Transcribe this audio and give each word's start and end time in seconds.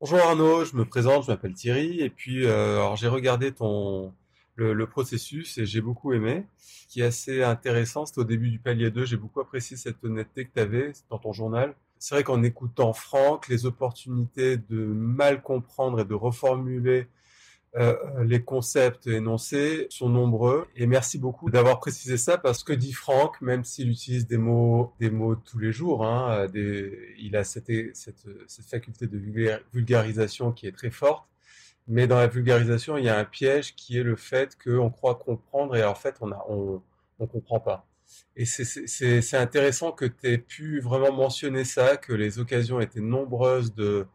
Bonjour 0.00 0.20
Arnaud, 0.20 0.64
je 0.64 0.76
me 0.76 0.84
présente, 0.84 1.24
je 1.24 1.30
m'appelle 1.32 1.54
Thierry 1.54 2.00
et 2.02 2.08
puis 2.08 2.46
euh, 2.46 2.94
j'ai 2.94 3.08
regardé 3.08 3.50
ton 3.50 4.14
le, 4.54 4.72
le 4.72 4.86
processus 4.86 5.58
et 5.58 5.66
j'ai 5.66 5.80
beaucoup 5.80 6.12
aimé. 6.12 6.46
Qui 6.88 7.00
est 7.00 7.04
assez 7.04 7.42
intéressant, 7.42 8.06
c'était 8.06 8.20
au 8.20 8.24
début 8.24 8.48
du 8.50 8.60
palier 8.60 8.92
2, 8.92 9.04
j'ai 9.06 9.16
beaucoup 9.16 9.40
apprécié 9.40 9.76
cette 9.76 10.04
honnêteté 10.04 10.44
que 10.44 10.52
tu 10.54 10.60
avais 10.60 10.92
dans 11.10 11.18
ton 11.18 11.32
journal. 11.32 11.74
C'est 11.98 12.14
vrai 12.14 12.22
qu'en 12.22 12.44
écoutant 12.44 12.92
Franck, 12.92 13.48
les 13.48 13.66
opportunités 13.66 14.56
de 14.56 14.84
mal 14.84 15.42
comprendre 15.42 15.98
et 15.98 16.04
de 16.04 16.14
reformuler 16.14 17.08
euh, 17.76 18.24
les 18.24 18.42
concepts 18.42 19.06
énoncés 19.06 19.86
sont 19.90 20.08
nombreux 20.08 20.66
et 20.74 20.86
merci 20.86 21.18
beaucoup 21.18 21.50
d'avoir 21.50 21.78
précisé 21.80 22.16
ça 22.16 22.38
parce 22.38 22.64
que 22.64 22.72
dit 22.72 22.92
Franck, 22.92 23.40
même 23.42 23.62
s'il 23.62 23.90
utilise 23.90 24.26
des 24.26 24.38
mots, 24.38 24.94
des 25.00 25.10
mots 25.10 25.36
tous 25.36 25.58
les 25.58 25.70
jours, 25.70 26.04
hein, 26.04 26.46
des, 26.48 27.14
il 27.18 27.36
a 27.36 27.44
cette, 27.44 27.70
cette, 27.94 28.26
cette 28.46 28.64
faculté 28.64 29.06
de 29.06 29.18
vulgarisation 29.72 30.52
qui 30.52 30.66
est 30.66 30.72
très 30.72 30.90
forte. 30.90 31.28
Mais 31.88 32.06
dans 32.06 32.18
la 32.18 32.26
vulgarisation, 32.26 32.96
il 32.98 33.04
y 33.04 33.08
a 33.08 33.18
un 33.18 33.24
piège 33.24 33.74
qui 33.74 33.98
est 33.98 34.02
le 34.02 34.16
fait 34.16 34.56
qu'on 34.62 34.90
croit 34.90 35.14
comprendre 35.16 35.76
et 35.76 35.84
en 35.84 35.94
fait, 35.94 36.16
on 36.20 36.32
a, 36.32 36.44
on, 36.48 36.82
on 37.18 37.26
comprend 37.26 37.60
pas. 37.60 37.86
Et 38.36 38.44
c'est 38.46 39.36
intéressant 39.36 39.92
que 39.92 40.04
tu 40.04 40.32
aies 40.32 40.38
pu 40.38 40.80
vraiment 40.80 41.12
mentionner 41.12 41.64
ça, 41.64 41.96
que 41.96 42.12
les 42.12 42.38
occasions 42.38 42.80
étaient 42.80 43.00
nombreuses 43.00 43.74
de, 43.74 44.06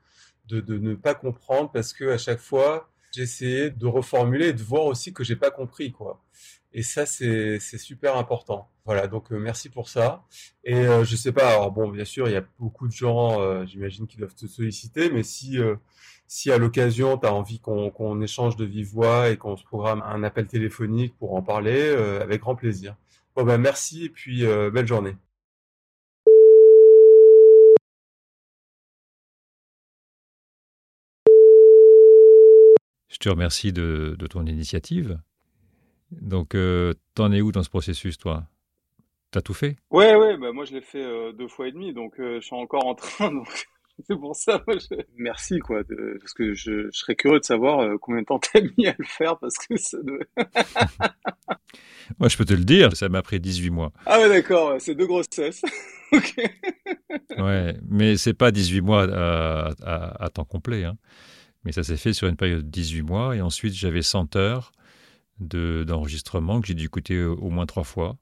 de, 0.48 0.62
de 0.62 0.78
ne 0.78 0.96
pas 0.96 1.14
comprendre 1.16 1.72
parce 1.72 1.94
que 1.94 2.10
à 2.10 2.18
chaque 2.18 2.40
fois, 2.40 2.90
j'ai 3.14 3.24
essayé 3.24 3.70
de 3.70 3.86
reformuler 3.86 4.50
et 4.50 4.54
de 4.54 4.64
voir 4.64 4.86
aussi 4.86 5.14
que 5.14 5.24
j'ai 5.24 5.36
pas 5.36 5.52
compris 5.52 5.92
quoi. 5.92 6.22
Et 6.74 6.82
ça 6.84 7.06
c'est 7.06 7.60
super 7.60 8.18
important. 8.18 8.70
Voilà 8.86 9.08
donc 9.08 9.32
euh, 9.32 9.38
merci 9.38 9.70
pour 9.70 9.88
ça. 9.90 10.24
Et 10.64 10.76
euh, 10.76 11.04
je 11.06 11.16
sais 11.16 11.32
pas 11.32 11.50
alors 11.50 11.72
bon 11.72 11.90
bien 11.90 12.06
sûr 12.06 12.28
il 12.28 12.34
y 12.34 12.36
a 12.38 12.46
beaucoup 12.60 12.88
de 12.88 12.94
gens 12.94 13.42
euh, 13.42 13.66
j'imagine 13.66 14.08
qui 14.08 14.18
doivent 14.18 14.36
te 14.36 14.48
solliciter 14.48 15.12
mais 15.12 15.24
si 15.24 15.60
euh, 15.60 15.76
si 16.28 16.52
à 16.52 16.58
l'occasion 16.58 17.18
tu 17.18 17.28
as 17.28 17.34
envie 17.34 17.60
qu'on 17.60 17.92
qu'on 17.92 18.22
échange 18.22 18.56
de 18.58 18.66
vive 18.66 18.88
voix 18.88 19.30
et 19.30 19.38
qu'on 19.38 19.56
se 19.58 19.64
programme 19.64 20.02
un 20.04 20.24
appel 20.24 20.48
téléphonique 20.48 21.16
pour 21.18 21.36
en 21.36 21.44
parler 21.44 21.90
avec 22.22 22.42
grand 22.42 22.56
plaisir. 22.56 22.96
Bon 23.36 23.44
ben 23.44 23.58
merci 23.60 24.06
et 24.06 24.10
puis 24.10 24.44
belle 24.44 24.88
journée. 24.88 25.16
Je 33.13 33.13
te 33.24 33.30
remercie 33.30 33.74
de, 33.74 34.16
de 34.18 34.28
ton 34.28 34.46
initiative. 34.46 35.20
Donc, 36.12 36.56
euh, 36.56 36.94
t'en 37.16 37.32
es 37.32 37.42
où 37.42 37.52
dans 37.52 37.64
ce 37.64 37.70
processus, 37.70 38.18
toi? 38.18 38.46
T'as 39.32 39.42
tout 39.42 39.54
fait? 39.54 39.78
Ouais, 39.92 40.16
ouais, 40.16 40.38
bah 40.38 40.52
moi 40.52 40.66
je 40.66 40.74
l'ai 40.74 40.82
fait 40.82 41.04
euh, 41.04 41.32
deux 41.34 41.48
fois 41.48 41.68
et 41.68 41.72
demi, 41.72 41.94
donc 41.94 42.20
euh, 42.20 42.40
je 42.42 42.46
suis 42.46 42.56
encore 42.56 42.86
en 42.88 42.96
train, 42.96 43.32
donc 43.34 43.68
c'est 44.08 44.16
pour 44.16 44.36
ça. 44.36 44.64
Moi, 44.68 44.78
je... 44.80 44.96
Merci, 45.18 45.60
quoi, 45.60 45.84
de- 45.84 46.18
parce 46.20 46.34
que 46.34 46.54
je, 46.56 46.90
je 46.92 46.98
serais 46.98 47.16
curieux 47.16 47.40
de 47.40 47.46
savoir 47.46 47.80
euh, 47.82 47.98
combien 48.02 48.22
de 48.22 48.26
temps 48.26 48.40
t'as 48.40 48.62
mis 48.78 48.88
à 48.88 48.96
le 48.98 49.06
faire, 49.06 49.38
parce 49.38 49.56
que 49.58 49.78
ça 49.78 50.00
doit... 50.02 50.20
Moi, 52.20 52.30
je 52.30 52.38
peux 52.38 52.46
te 52.46 52.54
le 52.54 52.64
dire, 52.64 52.96
ça 52.96 53.10
m'a 53.10 53.22
pris 53.22 53.40
18 53.40 53.70
mois. 53.70 53.92
Ah 54.06 54.20
ouais, 54.20 54.30
d'accord, 54.30 54.74
ouais, 54.74 54.80
c'est 54.80 54.96
deux 54.96 55.08
grossesses. 55.08 55.62
Ok. 56.14 56.36
Ouais, 57.38 57.76
mais 57.90 58.18
c'est 58.18 58.36
pas 58.36 58.52
18 58.52 58.82
mois 58.82 59.04
à, 59.12 59.72
à- 59.84 60.24
à 60.26 60.30
temps 60.30 60.46
complet. 60.46 60.84
hein. 60.84 60.98
Mais 61.64 61.72
ça 61.72 61.84
s'est 61.84 61.98
fait 61.98 62.14
sur 62.14 62.28
une 62.28 62.36
période 62.38 62.66
de 62.66 62.70
18 62.70 63.02
mois. 63.04 63.36
Et 63.36 63.42
ensuite, 63.42 63.74
j'avais 63.74 64.02
100 64.02 64.36
heures 64.36 64.72
de- 65.40 65.84
d'enregistrement 65.88 66.62
que 66.62 66.68
j'ai 66.68 66.74
dû 66.74 66.86
écouter 66.86 67.24
au 67.24 67.36
au 67.38 67.50
moins 67.50 67.66
trois 67.66 67.84
fois. 67.84 68.18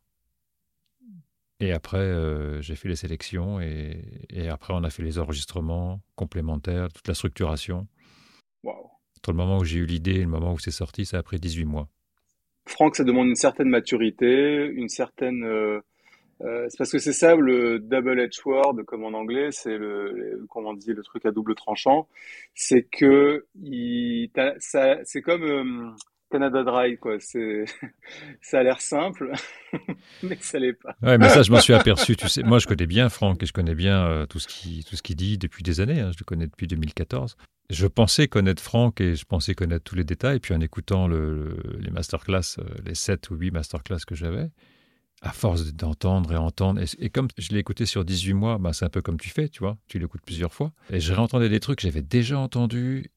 Et 1.60 1.72
après, 1.72 1.98
euh, 1.98 2.62
j'ai 2.62 2.76
fait 2.76 2.88
les 2.90 2.96
sélections. 2.96 3.60
Et, 3.62 4.26
et 4.30 4.48
après, 4.50 4.74
on 4.74 4.84
a 4.84 4.90
fait 4.90 5.04
les 5.04 5.20
enregistrements 5.20 6.02
complémentaires, 6.16 6.92
toute 6.92 7.08
la 7.08 7.14
structuration. 7.14 7.88
Waouh. 8.64 8.90
Entre 9.18 9.32
le 9.32 9.38
moment 9.38 9.60
où 9.60 9.64
j'ai 9.64 9.78
eu 9.80 9.86
l'idée 9.86 10.16
et 10.16 10.22
le 10.22 10.28
moment 10.28 10.54
où 10.54 10.60
c'est 10.60 10.72
sorti, 10.72 11.06
ça 11.06 11.20
a 11.20 11.24
pris 11.24 11.40
18 11.40 11.66
mois. 11.66 11.88
Franck, 12.68 12.96
ça 12.96 13.04
demande 13.04 13.28
une 13.28 13.36
certaine 13.36 13.70
maturité, 13.70 14.66
une 14.66 14.90
certaine... 14.90 15.44
euh, 15.44 15.82
euh, 16.46 16.66
c'est 16.70 16.78
parce 16.78 16.92
que 16.92 16.98
c'est 17.00 17.14
ça 17.14 17.36
le 17.36 17.80
double-edged 17.80 18.34
sword, 18.34 18.84
comme 18.86 19.04
en 19.04 19.14
anglais, 19.18 19.50
c'est 19.52 19.78
le, 19.78 20.46
comment 20.50 20.70
on 20.70 20.74
dit, 20.74 20.94
le 20.94 21.04
truc 21.04 21.26
à 21.26 21.32
double 21.32 21.56
tranchant. 21.56 22.08
C'est 22.56 22.84
que 22.84 23.46
c'est 24.60 25.22
comme 25.22 25.44
euh, 25.44 25.90
Canada 26.32 26.64
Dry, 26.64 26.98
quoi. 26.98 27.18
Ça 28.42 28.60
a 28.60 28.64
l'air 28.64 28.82
simple, 28.82 29.32
mais 30.24 30.38
ça 30.42 30.60
l'est 30.60 30.74
pas. 30.74 30.96
Ouais, 31.02 31.18
mais 31.18 31.30
ça, 31.30 31.42
je 31.44 31.52
m'en 31.52 31.60
suis 31.60 31.74
aperçu. 31.74 32.16
Tu 32.16 32.28
sais, 32.30 32.44
moi, 32.44 32.60
je 32.60 32.68
connais 32.68 32.88
bien 32.88 33.10
Franck 33.10 33.44
et 33.44 33.46
je 33.46 33.54
connais 33.54 33.76
bien 33.76 34.06
euh, 34.06 34.26
tout 34.26 34.40
ce 34.40 34.48
qui 34.48 34.84
tout 34.84 34.96
qu'il 35.04 35.16
dit 35.16 35.38
depuis 35.38 35.64
des 35.64 35.80
années. 35.82 36.00
hein. 36.00 36.12
Je 36.14 36.18
le 36.20 36.26
connais 36.26 36.48
depuis 36.48 36.68
2014. 36.68 37.36
Je 37.70 37.88
pensais 37.88 38.28
connaître 38.28 38.62
Franck 38.62 39.00
et 39.02 39.16
je 39.16 39.26
pensais 39.26 39.54
connaître 39.56 39.84
tous 39.84 39.96
les 39.96 40.04
détails. 40.04 40.40
Puis 40.40 40.54
en 40.54 40.62
écoutant 40.62 41.08
le, 41.08 41.34
le- 41.36 41.78
les 41.80 41.90
masterclass, 41.92 42.58
les 42.86 42.96
7 42.96 43.30
ou 43.30 43.36
8 43.36 43.52
masterclass 43.52 44.00
que 44.08 44.16
j'avais, 44.16 44.50
à 45.22 45.32
force 45.32 45.72
d'entendre 45.74 46.34
et 46.34 46.38
entendre, 46.38 46.82
et, 47.00 47.10
comme 47.12 47.28
je 47.38 47.50
l'ai 47.50 47.60
écouté 47.60 47.86
sur 47.86 48.04
18 48.04 48.34
mois, 48.34 48.58
bah, 48.58 48.74
c'est 48.74 48.86
un 48.86 48.90
peu 48.90 49.02
comme 49.02 49.20
tu 49.20 49.30
fais, 49.30 49.50
tu 49.50 49.60
vois, 49.60 49.78
tu 49.88 50.00
l'écoutes 50.00 50.22
plusieurs 50.26 50.52
fois. 50.54 50.72
Et 50.92 51.00
je 51.00 51.14
réentendais 51.14 51.48
des 51.50 51.60
trucs 51.60 51.78
que 51.78 51.84
j'avais 51.84 52.02
déjà 52.02 52.40
entendus 52.40 53.12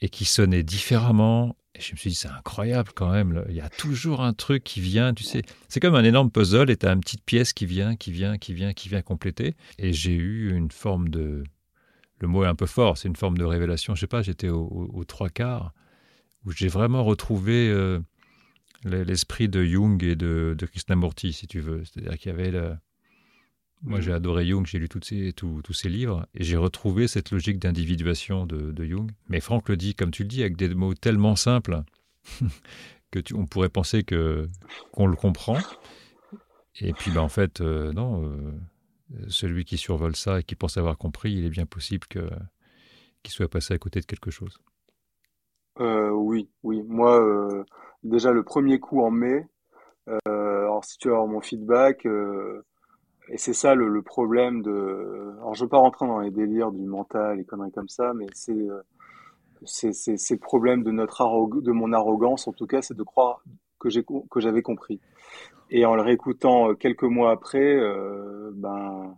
et 0.00 0.08
qui 0.08 0.24
sonnaient 0.24 0.62
différemment. 0.62 1.56
Et 1.74 1.80
je 1.80 1.92
me 1.92 1.96
suis 1.96 2.10
dit, 2.10 2.16
c'est 2.16 2.28
incroyable 2.28 2.90
quand 2.94 3.10
même. 3.10 3.44
Il 3.48 3.54
y 3.56 3.60
a 3.60 3.68
toujours 3.68 4.22
un 4.22 4.32
truc 4.32 4.62
qui 4.62 4.80
vient, 4.80 5.12
tu 5.12 5.24
sais. 5.24 5.42
C'est 5.68 5.80
comme 5.80 5.96
un 5.96 6.04
énorme 6.04 6.30
puzzle 6.30 6.70
et 6.70 6.76
tu 6.76 6.86
as 6.86 6.92
une 6.92 7.00
petite 7.00 7.24
pièce 7.24 7.52
qui 7.52 7.66
vient, 7.66 7.96
qui 7.96 8.12
vient, 8.12 8.38
qui 8.38 8.54
vient, 8.54 8.72
qui 8.72 8.88
vient 8.88 9.02
compléter. 9.02 9.56
Et 9.78 9.92
j'ai 9.92 10.12
eu 10.14 10.54
une 10.56 10.70
forme 10.70 11.08
de. 11.08 11.42
Le 12.20 12.28
mot 12.28 12.44
est 12.44 12.48
un 12.48 12.54
peu 12.54 12.66
fort, 12.66 12.96
c'est 12.96 13.08
une 13.08 13.16
forme 13.16 13.36
de 13.38 13.44
révélation. 13.44 13.96
Je 13.96 14.00
sais 14.00 14.06
pas, 14.06 14.22
j'étais 14.22 14.48
au- 14.50 14.62
au- 14.68 14.90
aux 15.00 15.04
trois 15.04 15.28
quarts 15.30 15.72
où 16.44 16.52
j'ai 16.52 16.68
vraiment 16.68 17.02
retrouvé 17.02 17.68
euh, 17.68 17.98
l'esprit 18.84 19.48
de 19.48 19.64
Jung 19.64 20.02
et 20.04 20.16
de, 20.16 20.54
de 20.58 20.66
Krishnamurti, 20.66 21.32
si 21.32 21.46
tu 21.46 21.60
veux. 21.60 21.84
C'est-à-dire 21.84 22.18
qu'il 22.18 22.30
y 22.30 22.34
avait. 22.34 22.76
Moi, 23.82 24.00
j'ai 24.00 24.12
adoré 24.12 24.46
Jung, 24.46 24.64
j'ai 24.66 24.78
lu 24.78 24.88
toutes 24.88 25.04
ses- 25.04 25.32
tous 25.34 25.60
tous 25.62 25.74
ses 25.74 25.90
livres 25.90 26.26
et 26.34 26.42
j'ai 26.42 26.56
retrouvé 26.56 27.06
cette 27.06 27.30
logique 27.30 27.58
d'individuation 27.58 28.46
de, 28.46 28.72
de 28.72 28.84
Jung. 28.84 29.10
Mais 29.28 29.40
Franck 29.40 29.68
le 29.68 29.76
dit, 29.76 29.94
comme 29.94 30.10
tu 30.10 30.22
le 30.22 30.28
dis, 30.28 30.40
avec 30.40 30.56
des 30.56 30.74
mots 30.74 30.94
tellement 30.94 31.36
simples 31.36 31.82
que 33.10 33.18
tu, 33.18 33.34
on 33.34 33.46
pourrait 33.46 33.68
penser 33.68 34.02
que 34.02 34.48
qu'on 34.92 35.06
le 35.06 35.16
comprend. 35.16 35.58
Et 36.80 36.92
puis, 36.92 37.10
ben, 37.10 37.20
en 37.20 37.28
fait, 37.28 37.60
euh, 37.60 37.92
non. 37.92 38.24
euh, 38.24 38.52
celui 39.28 39.64
qui 39.64 39.76
survole 39.78 40.16
ça 40.16 40.40
et 40.40 40.42
qui 40.42 40.54
pense 40.56 40.76
avoir 40.76 40.98
compris, 40.98 41.32
il 41.32 41.44
est 41.44 41.50
bien 41.50 41.66
possible 41.66 42.06
que 42.08 42.28
qu'il 43.22 43.32
soit 43.34 43.48
passé 43.48 43.74
à 43.74 43.78
côté 43.78 44.00
de 44.00 44.06
quelque 44.06 44.30
chose. 44.30 44.60
Euh, 45.80 46.10
oui, 46.10 46.48
oui. 46.62 46.82
Moi, 46.82 47.64
déjà 48.04 48.32
le 48.32 48.42
premier 48.44 48.80
coup 48.80 49.02
en 49.02 49.10
mai. 49.10 49.46
euh, 50.28 50.62
alors, 50.62 50.84
si 50.84 50.98
tu 50.98 51.08
avoir 51.10 51.26
mon 51.26 51.40
feedback, 51.40 52.06
euh, 52.06 52.62
et 53.30 53.38
c'est 53.38 53.54
ça 53.54 53.74
le, 53.74 53.88
le 53.88 54.02
problème 54.02 54.62
de. 54.62 55.34
Alors, 55.38 55.54
je 55.54 55.64
veux 55.64 55.68
pas 55.70 55.78
rentrer 55.78 56.06
dans 56.06 56.20
les 56.20 56.30
délires 56.32 56.72
du 56.72 56.84
mental 56.84 57.40
et 57.40 57.44
conneries 57.44 57.72
comme 57.72 57.88
ça, 57.88 58.14
mais 58.14 58.26
c'est 58.34 58.52
euh, 58.52 58.82
c'est 59.64 59.92
c'est 59.94 60.34
le 60.34 60.40
problème 60.40 60.82
de 60.82 60.90
notre 60.90 61.22
arrog- 61.22 61.62
de 61.62 61.72
mon 61.72 61.92
arrogance 61.92 62.48
en 62.48 62.52
tout 62.52 62.66
cas, 62.66 62.82
c'est 62.82 62.96
de 62.96 63.02
croire 63.02 63.42
que 63.80 63.90
j'ai 63.90 64.04
que 64.30 64.40
j'avais 64.40 64.62
compris. 64.62 65.00
Et 65.70 65.84
en 65.86 65.96
le 65.96 66.02
réécoutant 66.02 66.74
quelques 66.76 67.04
mois 67.04 67.32
après, 67.32 67.78
ben 68.54 69.16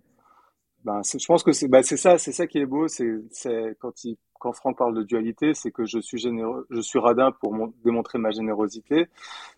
ben 0.84 1.02
je 1.04 1.26
pense 1.26 1.42
que 1.42 1.52
c'est 1.52 1.68
bah, 1.68 1.82
c'est 1.82 1.96
ça, 1.96 2.18
c'est 2.18 2.32
ça 2.32 2.46
qui 2.46 2.58
est 2.58 2.66
beau, 2.66 2.88
c'est 2.88 3.12
c'est 3.30 3.76
quand 3.80 4.04
il 4.04 4.18
quand 4.38 4.52
Franck 4.52 4.78
parle 4.78 4.94
de 4.94 5.02
dualité, 5.02 5.54
c'est 5.54 5.70
que 5.70 5.84
je 5.84 5.98
suis 5.98 6.18
généreux, 6.18 6.66
je 6.70 6.80
suis 6.80 6.98
radin 6.98 7.32
pour 7.32 7.52
mon- 7.54 7.72
démontrer 7.84 8.18
ma 8.18 8.30
générosité. 8.30 9.06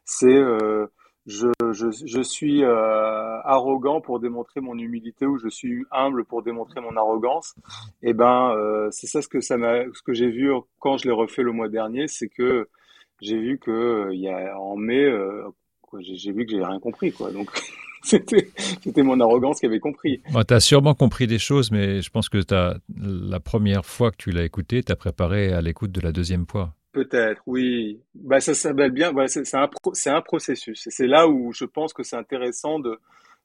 C'est 0.05 0.27
euh, 0.29 0.87
je, 1.27 1.49
je, 1.73 1.87
je 1.91 2.23
suis 2.23 2.65
euh, 2.65 3.41
arrogant 3.43 4.01
pour 4.01 4.19
démontrer 4.21 4.61
mon 4.61 4.79
humilité 4.79 5.27
ou 5.27 5.39
je 5.39 5.49
suis 5.49 5.85
humble 5.91 6.25
pour 6.25 6.43
démontrer 6.43 6.81
mon 6.81 6.97
arrogance. 6.97 7.55
Et 8.03 8.15
ben 8.15 8.53
euh, 8.57 8.89
c'est 8.91 9.07
ça 9.07 9.21
ce 9.23 9.29
que 9.29 9.41
ça 9.41 9.57
m'a 9.59 9.85
ce 9.93 10.03
que 10.03 10.15
j'ai 10.15 10.31
vu 10.31 10.51
quand 10.79 10.97
je 10.97 11.07
l'ai 11.07 11.15
refait 11.15 11.43
le 11.43 11.53
mois 11.53 11.69
dernier, 11.69 12.09
c'est 12.09 12.29
que 12.29 12.69
j'ai 13.21 13.39
vu 13.39 13.59
que 13.59 13.71
euh, 13.71 14.15
il 14.15 14.21
y 14.21 14.29
a 14.29 14.59
en 14.59 14.77
mai 14.77 15.05
euh, 15.05 15.49
j'ai 16.01 16.33
vu 16.33 16.47
que 16.47 16.53
j'ai 16.53 16.65
rien 16.65 16.81
compris 16.81 17.13
quoi. 17.13 17.31
Donc 17.31 17.51
c'était 18.03 19.03
mon 19.03 19.21
arrogance 19.21 19.61
qui 19.61 19.67
avait 19.67 19.81
compris. 19.81 20.21
Bon, 20.33 20.43
tu 20.43 20.55
as 20.55 20.61
sûrement 20.61 20.95
compris 20.95 21.27
des 21.27 21.39
choses, 21.39 21.71
mais 21.71 22.01
je 22.03 22.11
pense 22.11 22.29
que 22.29 22.39
t'as, 22.43 22.77
la 22.97 23.41
première 23.41 23.85
fois 23.85 24.11
que 24.11 24.17
tu 24.17 24.31
l'as 24.31 24.45
écouté, 24.45 24.83
tu 24.83 24.93
as 24.93 24.97
préparé 24.97 25.53
à 25.53 25.61
l'écoute 25.61 25.93
de 25.93 26.01
la 26.01 26.13
deuxième 26.13 26.47
fois. 26.47 26.75
Peut-être, 26.93 27.43
oui. 27.47 28.01
Bah, 28.15 28.41
ça 28.41 28.55
s'appelle 28.55 28.91
bien. 28.93 29.13
Voilà, 29.13 29.29
c'est 29.29 29.55
un, 29.55 29.69
pro- 29.69 29.93
un 30.07 30.21
processus. 30.23 30.87
Et 30.87 30.91
c'est 30.91 31.07
là 31.07 31.29
où 31.29 31.53
je 31.53 31.65
pense 31.65 31.93
que 31.93 32.03
c'est 32.03 32.17
intéressant 32.17 32.79
de, 32.79 32.99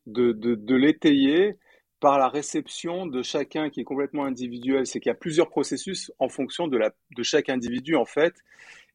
de, 0.08 0.32
de, 0.32 0.56
de 0.56 0.76
l'étayer 0.76 1.56
par 2.00 2.18
la 2.20 2.30
réception 2.30 3.06
de 3.06 3.22
chacun 3.22 3.70
qui 3.70 3.82
est 3.82 3.86
complètement 3.86 4.26
individuel. 4.26 4.86
C'est 4.88 5.00
qu'il 5.00 5.10
y 5.10 5.14
a 5.14 5.16
plusieurs 5.18 5.50
processus 5.50 6.12
en 6.20 6.30
fonction 6.30 6.68
de, 6.68 6.78
la, 6.78 6.92
de 7.16 7.24
chaque 7.24 7.50
individu, 7.50 7.96
en 7.96 8.06
fait. 8.06 8.34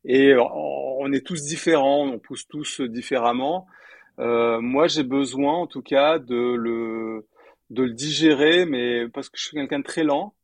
Et 0.05 0.34
on 0.34 0.78
on 1.00 1.12
est 1.12 1.25
tous 1.25 1.44
différents, 1.44 2.06
on 2.08 2.19
pousse 2.19 2.46
tous 2.49 2.81
différemment. 2.81 3.66
Euh, 4.19 4.61
moi, 4.61 4.88
j'ai 4.88 5.05
besoin, 5.05 5.55
en 5.55 5.67
tout 5.67 5.82
cas, 5.82 6.19
de 6.19 6.55
le, 6.55 7.26
de 7.70 7.82
le 7.85 7.93
digérer, 7.93 8.67
mais 8.67 9.09
parce 9.09 9.29
que 9.29 9.38
je 9.38 9.44
suis 9.44 9.56
quelqu'un 9.56 9.79
de 9.81 9.85
très 9.85 10.05
lent. 10.05 10.35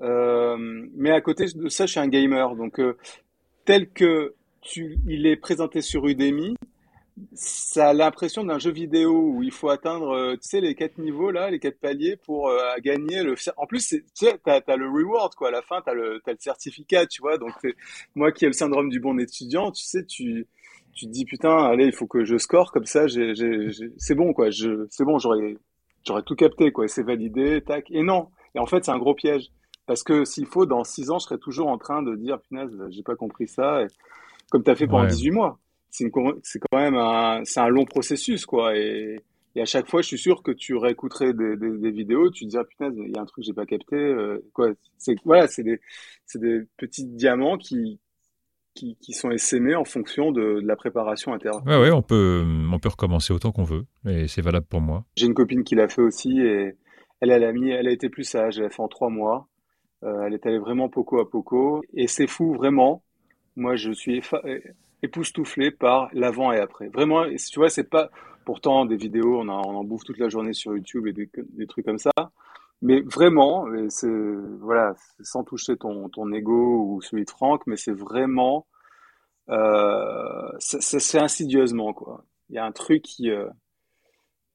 Euh, 0.00 0.56
mais 0.94 1.10
à 1.10 1.20
côté 1.20 1.46
de 1.54 1.68
ça, 1.68 1.86
je 1.86 1.92
suis 1.92 2.00
un 2.00 2.08
gamer. 2.08 2.54
Donc, 2.56 2.78
euh, 2.80 2.96
tel 3.64 3.90
que 3.90 4.34
tu, 4.60 4.98
il 5.06 5.26
est 5.26 5.36
présenté 5.36 5.80
sur 5.82 6.06
Udemy, 6.06 6.56
ça 7.34 7.88
a 7.90 7.92
l'impression 7.94 8.44
d'un 8.44 8.58
jeu 8.58 8.70
vidéo 8.70 9.12
où 9.12 9.42
il 9.42 9.50
faut 9.50 9.70
atteindre, 9.70 10.10
euh, 10.10 10.32
tu 10.34 10.48
sais, 10.48 10.60
les 10.60 10.74
quatre 10.74 10.98
niveaux 10.98 11.30
là, 11.30 11.50
les 11.50 11.58
quatre 11.58 11.80
paliers 11.80 12.16
pour 12.16 12.50
gagner 12.82 13.22
le. 13.22 13.34
En 13.56 13.66
plus, 13.66 13.88
tu 13.88 14.04
sais, 14.14 14.38
t'as, 14.44 14.60
as 14.66 14.76
le 14.76 14.88
reward 14.88 15.34
quoi. 15.34 15.48
À 15.48 15.50
la 15.50 15.62
fin, 15.62 15.80
t'as 15.82 15.94
le, 15.94 16.20
t'as 16.24 16.32
le 16.32 16.38
certificat, 16.40 17.06
tu 17.06 17.22
vois. 17.22 17.38
Donc, 17.38 17.54
moi 18.14 18.32
qui 18.32 18.44
ai 18.44 18.48
le 18.48 18.52
syndrome 18.52 18.90
du 18.90 19.00
bon 19.00 19.18
étudiant, 19.18 19.72
tu 19.72 19.84
sais, 19.84 20.04
tu, 20.04 20.46
tu 20.96 21.06
te 21.06 21.10
dis 21.12 21.24
putain, 21.24 21.56
allez, 21.56 21.86
il 21.86 21.92
faut 21.92 22.06
que 22.06 22.24
je 22.24 22.36
score 22.36 22.72
comme 22.72 22.86
ça. 22.86 23.06
J'ai, 23.06 23.34
j'ai, 23.34 23.68
c'est 23.98 24.14
bon 24.14 24.32
quoi. 24.32 24.50
Je, 24.50 24.86
c'est 24.90 25.04
bon, 25.04 25.18
j'aurais, 25.18 25.56
j'aurais 26.04 26.22
tout 26.22 26.34
capté 26.34 26.72
quoi. 26.72 26.88
C'est 26.88 27.04
validé, 27.04 27.60
tac. 27.60 27.90
Et 27.90 28.02
non. 28.02 28.28
Et 28.54 28.58
en 28.58 28.66
fait, 28.66 28.84
c'est 28.84 28.90
un 28.90 28.98
gros 28.98 29.14
piège. 29.14 29.50
Parce 29.86 30.02
que 30.02 30.24
s'il 30.24 30.46
faut, 30.46 30.66
dans 30.66 30.82
six 30.82 31.10
ans, 31.10 31.20
je 31.20 31.26
serai 31.26 31.38
toujours 31.38 31.68
en 31.68 31.78
train 31.78 32.02
de 32.02 32.16
dire, 32.16 32.40
punaise, 32.40 32.72
j'ai 32.88 33.04
pas 33.04 33.14
compris 33.14 33.46
ça. 33.46 33.82
Et, 33.82 33.86
comme 34.50 34.64
tu 34.64 34.70
as 34.70 34.74
fait 34.74 34.86
pendant 34.88 35.04
ouais. 35.04 35.10
18 35.10 35.30
mois 35.30 35.60
c'est 35.90 36.10
quand 36.10 36.78
même 36.78 36.96
un, 36.96 37.42
c'est 37.44 37.60
un 37.60 37.68
long 37.68 37.84
processus, 37.84 38.44
quoi. 38.46 38.76
Et, 38.76 39.20
et, 39.54 39.62
à 39.62 39.64
chaque 39.64 39.88
fois, 39.88 40.02
je 40.02 40.08
suis 40.08 40.18
sûr 40.18 40.42
que 40.42 40.50
tu 40.50 40.76
réécouterais 40.76 41.32
des, 41.32 41.56
des, 41.56 41.78
des 41.78 41.90
vidéos, 41.90 42.30
tu 42.30 42.44
te 42.44 42.50
diras, 42.50 42.64
putain, 42.64 42.92
il 42.94 43.12
y 43.14 43.18
a 43.18 43.22
un 43.22 43.24
truc 43.24 43.36
que 43.36 43.46
j'ai 43.46 43.54
pas 43.54 43.66
capté, 43.66 43.96
euh, 43.96 44.38
quoi. 44.52 44.70
C'est, 44.98 45.16
voilà, 45.24 45.48
c'est 45.48 45.62
des, 45.62 45.80
c'est 46.26 46.40
des 46.40 46.62
petits 46.76 47.06
diamants 47.06 47.56
qui, 47.56 47.98
qui, 48.76 48.96
qui, 49.00 49.12
sont 49.12 49.30
essaimés 49.30 49.74
en 49.74 49.84
fonction 49.84 50.30
de, 50.30 50.60
de 50.60 50.66
la 50.66 50.76
préparation 50.76 51.32
interne. 51.32 51.62
Ouais, 51.66 51.76
ouais, 51.76 51.90
on 51.90 52.02
peut, 52.02 52.44
on 52.72 52.78
peut 52.78 52.88
recommencer 52.88 53.32
autant 53.32 53.50
qu'on 53.50 53.64
veut, 53.64 53.84
et 54.06 54.28
c'est 54.28 54.42
valable 54.42 54.66
pour 54.66 54.80
moi. 54.80 55.04
J'ai 55.16 55.26
une 55.26 55.34
copine 55.34 55.64
qui 55.64 55.74
l'a 55.74 55.88
fait 55.88 56.02
aussi, 56.02 56.40
et 56.40 56.76
elle, 57.20 57.30
elle 57.30 57.44
a 57.44 57.52
mis, 57.52 57.70
elle 57.70 57.88
a 57.88 57.90
été 57.90 58.08
plus 58.08 58.24
sage, 58.24 58.58
elle 58.58 58.66
a 58.66 58.70
fait 58.70 58.82
en 58.82 58.88
trois 58.88 59.10
mois. 59.10 59.48
Euh, 60.04 60.26
elle 60.26 60.34
est 60.34 60.46
allée 60.46 60.58
vraiment 60.58 60.88
poco 60.88 61.18
à 61.18 61.28
poco, 61.28 61.82
et 61.94 62.06
c'est 62.06 62.26
fou, 62.26 62.54
vraiment. 62.54 63.02
Moi, 63.56 63.74
je 63.76 63.90
suis 63.90 64.22
époustouflé 65.02 65.70
par 65.70 66.08
l'avant 66.12 66.52
et 66.52 66.58
après. 66.58 66.88
Vraiment, 66.88 67.24
tu 67.24 67.58
vois, 67.58 67.70
c'est 67.70 67.88
pas 67.88 68.10
pourtant 68.44 68.84
des 68.84 68.96
vidéos, 68.96 69.40
on, 69.40 69.48
a, 69.48 69.52
on 69.52 69.76
en 69.76 69.84
bouffe 69.84 70.04
toute 70.04 70.18
la 70.18 70.28
journée 70.28 70.52
sur 70.52 70.76
YouTube 70.76 71.06
et 71.06 71.12
des, 71.12 71.28
des 71.34 71.66
trucs 71.66 71.84
comme 71.84 71.98
ça. 71.98 72.12
Mais 72.82 73.00
vraiment, 73.02 73.66
c'est 73.88 74.08
voilà, 74.60 74.94
sans 75.20 75.44
toucher 75.44 75.76
ton, 75.76 76.08
ton 76.10 76.30
ego 76.32 76.84
ou 76.84 77.00
celui 77.00 77.24
de 77.24 77.30
Franck, 77.30 77.66
mais 77.66 77.76
c'est 77.76 77.92
vraiment, 77.92 78.66
euh, 79.50 80.52
c'est 80.58 81.18
insidieusement 81.18 81.92
quoi. 81.94 82.24
Il 82.50 82.56
y 82.56 82.58
a 82.58 82.64
un 82.66 82.72
truc 82.72 83.02
qui, 83.02 83.30
euh, 83.30 83.48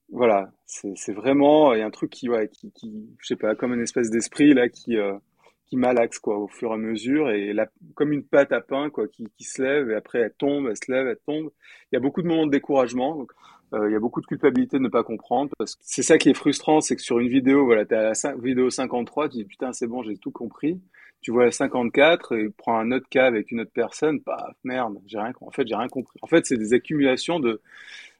voilà, 0.09 0.51
c'est 0.65 1.13
vraiment, 1.13 1.73
il 1.73 1.79
y 1.79 1.81
a 1.81 1.85
un 1.85 1.91
truc 1.91 2.12
qui, 2.12 2.29
ouais, 2.29 2.50
qui, 2.50 2.71
qui, 2.73 3.09
je 3.19 3.27
sais 3.27 3.35
pas, 3.35 3.56
comme 3.56 3.73
une 3.73 3.81
espèce 3.81 4.09
d'esprit 4.09 4.53
là 4.53 4.69
qui, 4.69 4.97
euh, 4.97 5.18
qui 5.65 5.77
malaxe 5.77 6.19
quoi 6.19 6.38
au 6.38 6.47
fur 6.47 6.71
et 6.71 6.73
à 6.73 6.77
mesure 6.77 7.31
et 7.31 7.53
la, 7.53 7.68
comme 7.95 8.12
une 8.12 8.23
pâte 8.25 8.51
à 8.51 8.62
pain 8.62 8.89
quoi 8.89 9.07
qui, 9.07 9.25
qui, 9.38 9.45
se 9.45 9.62
lève 9.62 9.89
et 9.89 9.95
après 9.95 10.19
elle 10.19 10.33
tombe, 10.33 10.68
elle 10.69 10.77
se 10.77 10.91
lève, 10.91 11.07
elle 11.07 11.19
tombe. 11.25 11.50
Il 11.91 11.95
y 11.95 11.97
a 11.97 12.01
beaucoup 12.01 12.21
de 12.21 12.27
moments 12.27 12.45
de 12.45 12.51
découragement. 12.51 13.15
Donc, 13.15 13.31
il 13.73 13.91
y 13.91 13.95
a 13.95 14.00
beaucoup 14.00 14.21
de 14.21 14.25
culpabilité 14.25 14.77
de 14.77 14.83
ne 14.83 14.89
pas 14.89 15.03
comprendre 15.03 15.50
parce 15.57 15.75
que 15.75 15.81
c'est 15.85 16.03
ça 16.03 16.18
qui 16.18 16.29
est 16.29 16.33
frustrant, 16.33 16.81
c'est 16.81 16.95
que 16.95 17.01
sur 17.01 17.19
une 17.19 17.29
vidéo, 17.29 17.65
voilà, 17.65 17.85
tu 17.85 17.95
à 17.95 18.12
la 18.12 18.35
vidéo 18.35 18.69
53, 18.69 19.29
tu 19.29 19.38
dis 19.38 19.45
putain 19.45 19.73
c'est 19.73 19.88
bon, 19.88 20.03
j'ai 20.03 20.18
tout 20.18 20.31
compris. 20.31 20.81
Tu 21.21 21.31
vois 21.31 21.45
la 21.45 21.51
54 21.51 22.35
et 22.35 22.50
prends 22.50 22.79
un 22.79 22.91
autre 22.91 23.07
cas 23.09 23.25
avec 23.27 23.51
une 23.51 23.62
autre 23.62 23.71
personne, 23.73 24.21
paf, 24.21 24.56
merde, 24.63 24.97
j'ai 25.06 25.19
rien, 25.19 25.31
en 25.41 25.51
fait 25.51 25.68
j'ai 25.68 25.75
rien 25.75 25.88
compris. 25.88 26.19
En 26.21 26.27
fait 26.27 26.45
c'est 26.45 26.57
des 26.57 26.73
accumulations 26.73 27.39
de 27.39 27.62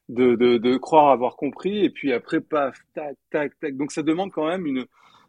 de, 0.10 0.36
de, 0.36 0.58
de 0.58 0.78
croire 0.78 1.10
avoir 1.12 1.36
compris 1.38 1.84
et 1.86 1.90
puis 1.90 2.14
après 2.14 2.42
paf, 2.42 2.78
tac, 2.94 3.18
tac, 3.32 3.60
tac. 3.60 3.76
Donc 3.78 3.92
ça 3.92 4.04
demande 4.04 4.32
quand 4.32 4.48
même 4.48 4.66
une 4.66 4.86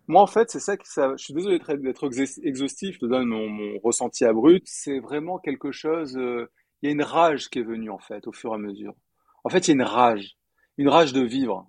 moi, 0.09 0.23
en 0.23 0.27
fait, 0.27 0.51
c'est 0.51 0.61
ça 0.61 0.77
que 0.77 0.87
ça. 0.87 1.15
Je 1.17 1.25
suis 1.25 1.35
désolé 1.35 1.59
d'être 1.59 2.11
exhaustif, 2.43 2.97
je 2.97 3.01
te 3.01 3.07
donne 3.07 3.27
mon, 3.27 3.49
mon 3.49 3.79
ressenti 3.79 4.25
à 4.25 4.33
brut. 4.33 4.65
C'est 4.67 4.99
vraiment 4.99 5.39
quelque 5.39 5.71
chose. 5.73 6.17
Euh, 6.17 6.51
il 6.83 6.87
y 6.87 6.89
a 6.91 6.93
une 6.93 7.03
rage 7.03 7.49
qui 7.49 7.61
est 7.61 7.63
venue 7.63 7.91
en 7.91 7.99
fait 7.99 8.27
au 8.27 8.33
fur 8.33 8.51
et 8.53 8.55
à 8.55 8.59
mesure. 8.59 8.95
En 9.45 9.51
fait, 9.51 9.69
il 9.69 9.71
y 9.71 9.73
a 9.73 9.75
une 9.75 9.83
rage, 9.83 10.37
une 10.79 10.89
rage 10.89 11.13
de 11.13 11.23
vivre, 11.23 11.69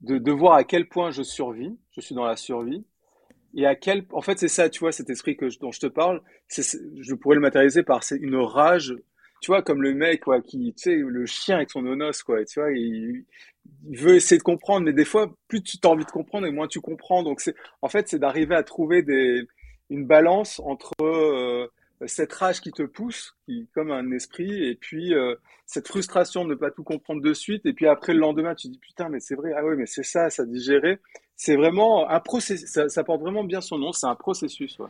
de, 0.00 0.18
de 0.18 0.32
voir 0.32 0.54
à 0.54 0.64
quel 0.64 0.88
point 0.88 1.10
je 1.10 1.22
survis, 1.22 1.76
je 1.92 2.00
suis 2.00 2.14
dans 2.14 2.24
la 2.24 2.36
survie, 2.36 2.84
et 3.54 3.66
à 3.66 3.74
quel. 3.74 4.06
En 4.12 4.20
fait, 4.20 4.38
c'est 4.38 4.48
ça, 4.48 4.68
tu 4.68 4.80
vois, 4.80 4.92
cet 4.92 5.10
esprit 5.10 5.36
que 5.36 5.48
je, 5.48 5.58
dont 5.58 5.72
je 5.72 5.80
te 5.80 5.86
parle. 5.86 6.22
Je 6.48 7.14
pourrais 7.14 7.36
le 7.36 7.40
matérialiser 7.40 7.82
par 7.82 8.04
c'est 8.04 8.16
une 8.16 8.36
rage 8.36 8.94
tu 9.40 9.50
vois, 9.50 9.62
comme 9.62 9.82
le 9.82 9.94
mec, 9.94 10.24
quoi, 10.24 10.40
qui, 10.40 10.74
tu 10.74 10.82
sais, 10.82 10.96
le 10.96 11.26
chien 11.26 11.56
avec 11.56 11.70
son 11.70 11.86
onos, 11.86 12.22
quoi, 12.24 12.44
tu 12.44 12.60
vois, 12.60 12.72
il, 12.72 13.24
il 13.88 13.98
veut 13.98 14.16
essayer 14.16 14.38
de 14.38 14.42
comprendre, 14.42 14.86
mais 14.86 14.92
des 14.92 15.04
fois, 15.04 15.32
plus 15.48 15.62
tu 15.62 15.78
as 15.84 15.88
envie 15.88 16.04
de 16.04 16.10
comprendre 16.10 16.46
et 16.46 16.50
moins 16.50 16.66
tu 16.66 16.80
comprends. 16.80 17.22
Donc, 17.22 17.40
c'est, 17.40 17.54
en 17.82 17.88
fait, 17.88 18.08
c'est 18.08 18.18
d'arriver 18.18 18.54
à 18.56 18.62
trouver 18.62 19.02
des, 19.02 19.42
une 19.90 20.06
balance 20.06 20.60
entre 20.64 20.92
euh, 21.02 21.68
cette 22.06 22.32
rage 22.32 22.60
qui 22.60 22.70
te 22.70 22.82
pousse, 22.82 23.36
qui 23.44 23.68
comme 23.74 23.90
un 23.90 24.10
esprit, 24.12 24.64
et 24.64 24.74
puis 24.74 25.14
euh, 25.14 25.34
cette 25.66 25.88
frustration 25.88 26.44
de 26.44 26.50
ne 26.50 26.54
pas 26.54 26.70
tout 26.70 26.84
comprendre 26.84 27.22
de 27.22 27.34
suite, 27.34 27.66
et 27.66 27.72
puis 27.72 27.86
après 27.86 28.14
le 28.14 28.20
lendemain, 28.20 28.54
tu 28.54 28.68
dis 28.68 28.78
putain, 28.78 29.08
mais 29.08 29.20
c'est 29.20 29.34
vrai, 29.34 29.52
ah 29.56 29.64
oui, 29.64 29.74
mais 29.76 29.86
c'est 29.86 30.04
ça, 30.04 30.30
ça 30.30 30.44
digérer. 30.44 31.00
C'est 31.36 31.56
vraiment 31.56 32.08
un 32.08 32.20
processus, 32.20 32.68
ça, 32.68 32.88
ça, 32.88 33.04
porte 33.04 33.20
vraiment 33.20 33.44
bien 33.44 33.60
son 33.60 33.78
nom, 33.78 33.92
c'est 33.92 34.06
un 34.06 34.14
processus. 34.14 34.78
Ouais. 34.78 34.88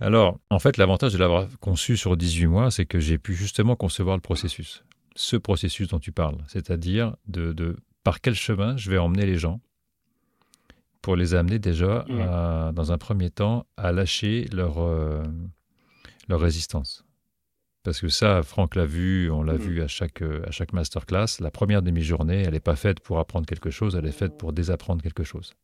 Alors, 0.00 0.38
en 0.50 0.58
fait, 0.58 0.76
l'avantage 0.76 1.12
de 1.12 1.18
l'avoir 1.18 1.48
conçu 1.60 1.96
sur 1.96 2.16
18 2.16 2.46
mois, 2.46 2.70
c'est 2.70 2.86
que 2.86 3.00
j'ai 3.00 3.18
pu 3.18 3.34
justement 3.34 3.76
concevoir 3.76 4.16
le 4.16 4.20
processus. 4.20 4.84
Ce 5.14 5.36
processus 5.36 5.88
dont 5.88 5.98
tu 5.98 6.12
parles, 6.12 6.36
c'est-à-dire 6.48 7.16
de, 7.26 7.52
de, 7.52 7.76
par 8.04 8.20
quel 8.20 8.34
chemin 8.34 8.76
je 8.76 8.90
vais 8.90 8.98
emmener 8.98 9.24
les 9.24 9.36
gens 9.36 9.60
pour 11.00 11.16
les 11.16 11.34
amener 11.34 11.58
déjà, 11.58 12.04
mmh. 12.08 12.20
à, 12.20 12.72
dans 12.74 12.92
un 12.92 12.98
premier 12.98 13.30
temps, 13.30 13.64
à 13.76 13.92
lâcher 13.92 14.46
leur, 14.52 14.82
euh, 14.82 15.22
leur 16.28 16.40
résistance. 16.40 17.04
Parce 17.82 18.00
que 18.00 18.08
ça, 18.08 18.42
Franck 18.42 18.74
l'a 18.74 18.84
vu, 18.84 19.30
on 19.30 19.42
l'a 19.42 19.54
mmh. 19.54 19.58
vu 19.58 19.82
à 19.82 19.86
chaque, 19.86 20.20
à 20.22 20.50
chaque 20.50 20.72
masterclass. 20.72 21.38
La 21.40 21.52
première 21.52 21.82
demi-journée, 21.82 22.42
elle 22.44 22.54
n'est 22.54 22.60
pas 22.60 22.74
faite 22.74 22.98
pour 23.00 23.18
apprendre 23.20 23.46
quelque 23.46 23.70
chose, 23.70 23.94
elle 23.94 24.06
est 24.06 24.12
faite 24.12 24.36
pour 24.36 24.52
désapprendre 24.52 25.02
quelque 25.02 25.22
chose. 25.22 25.54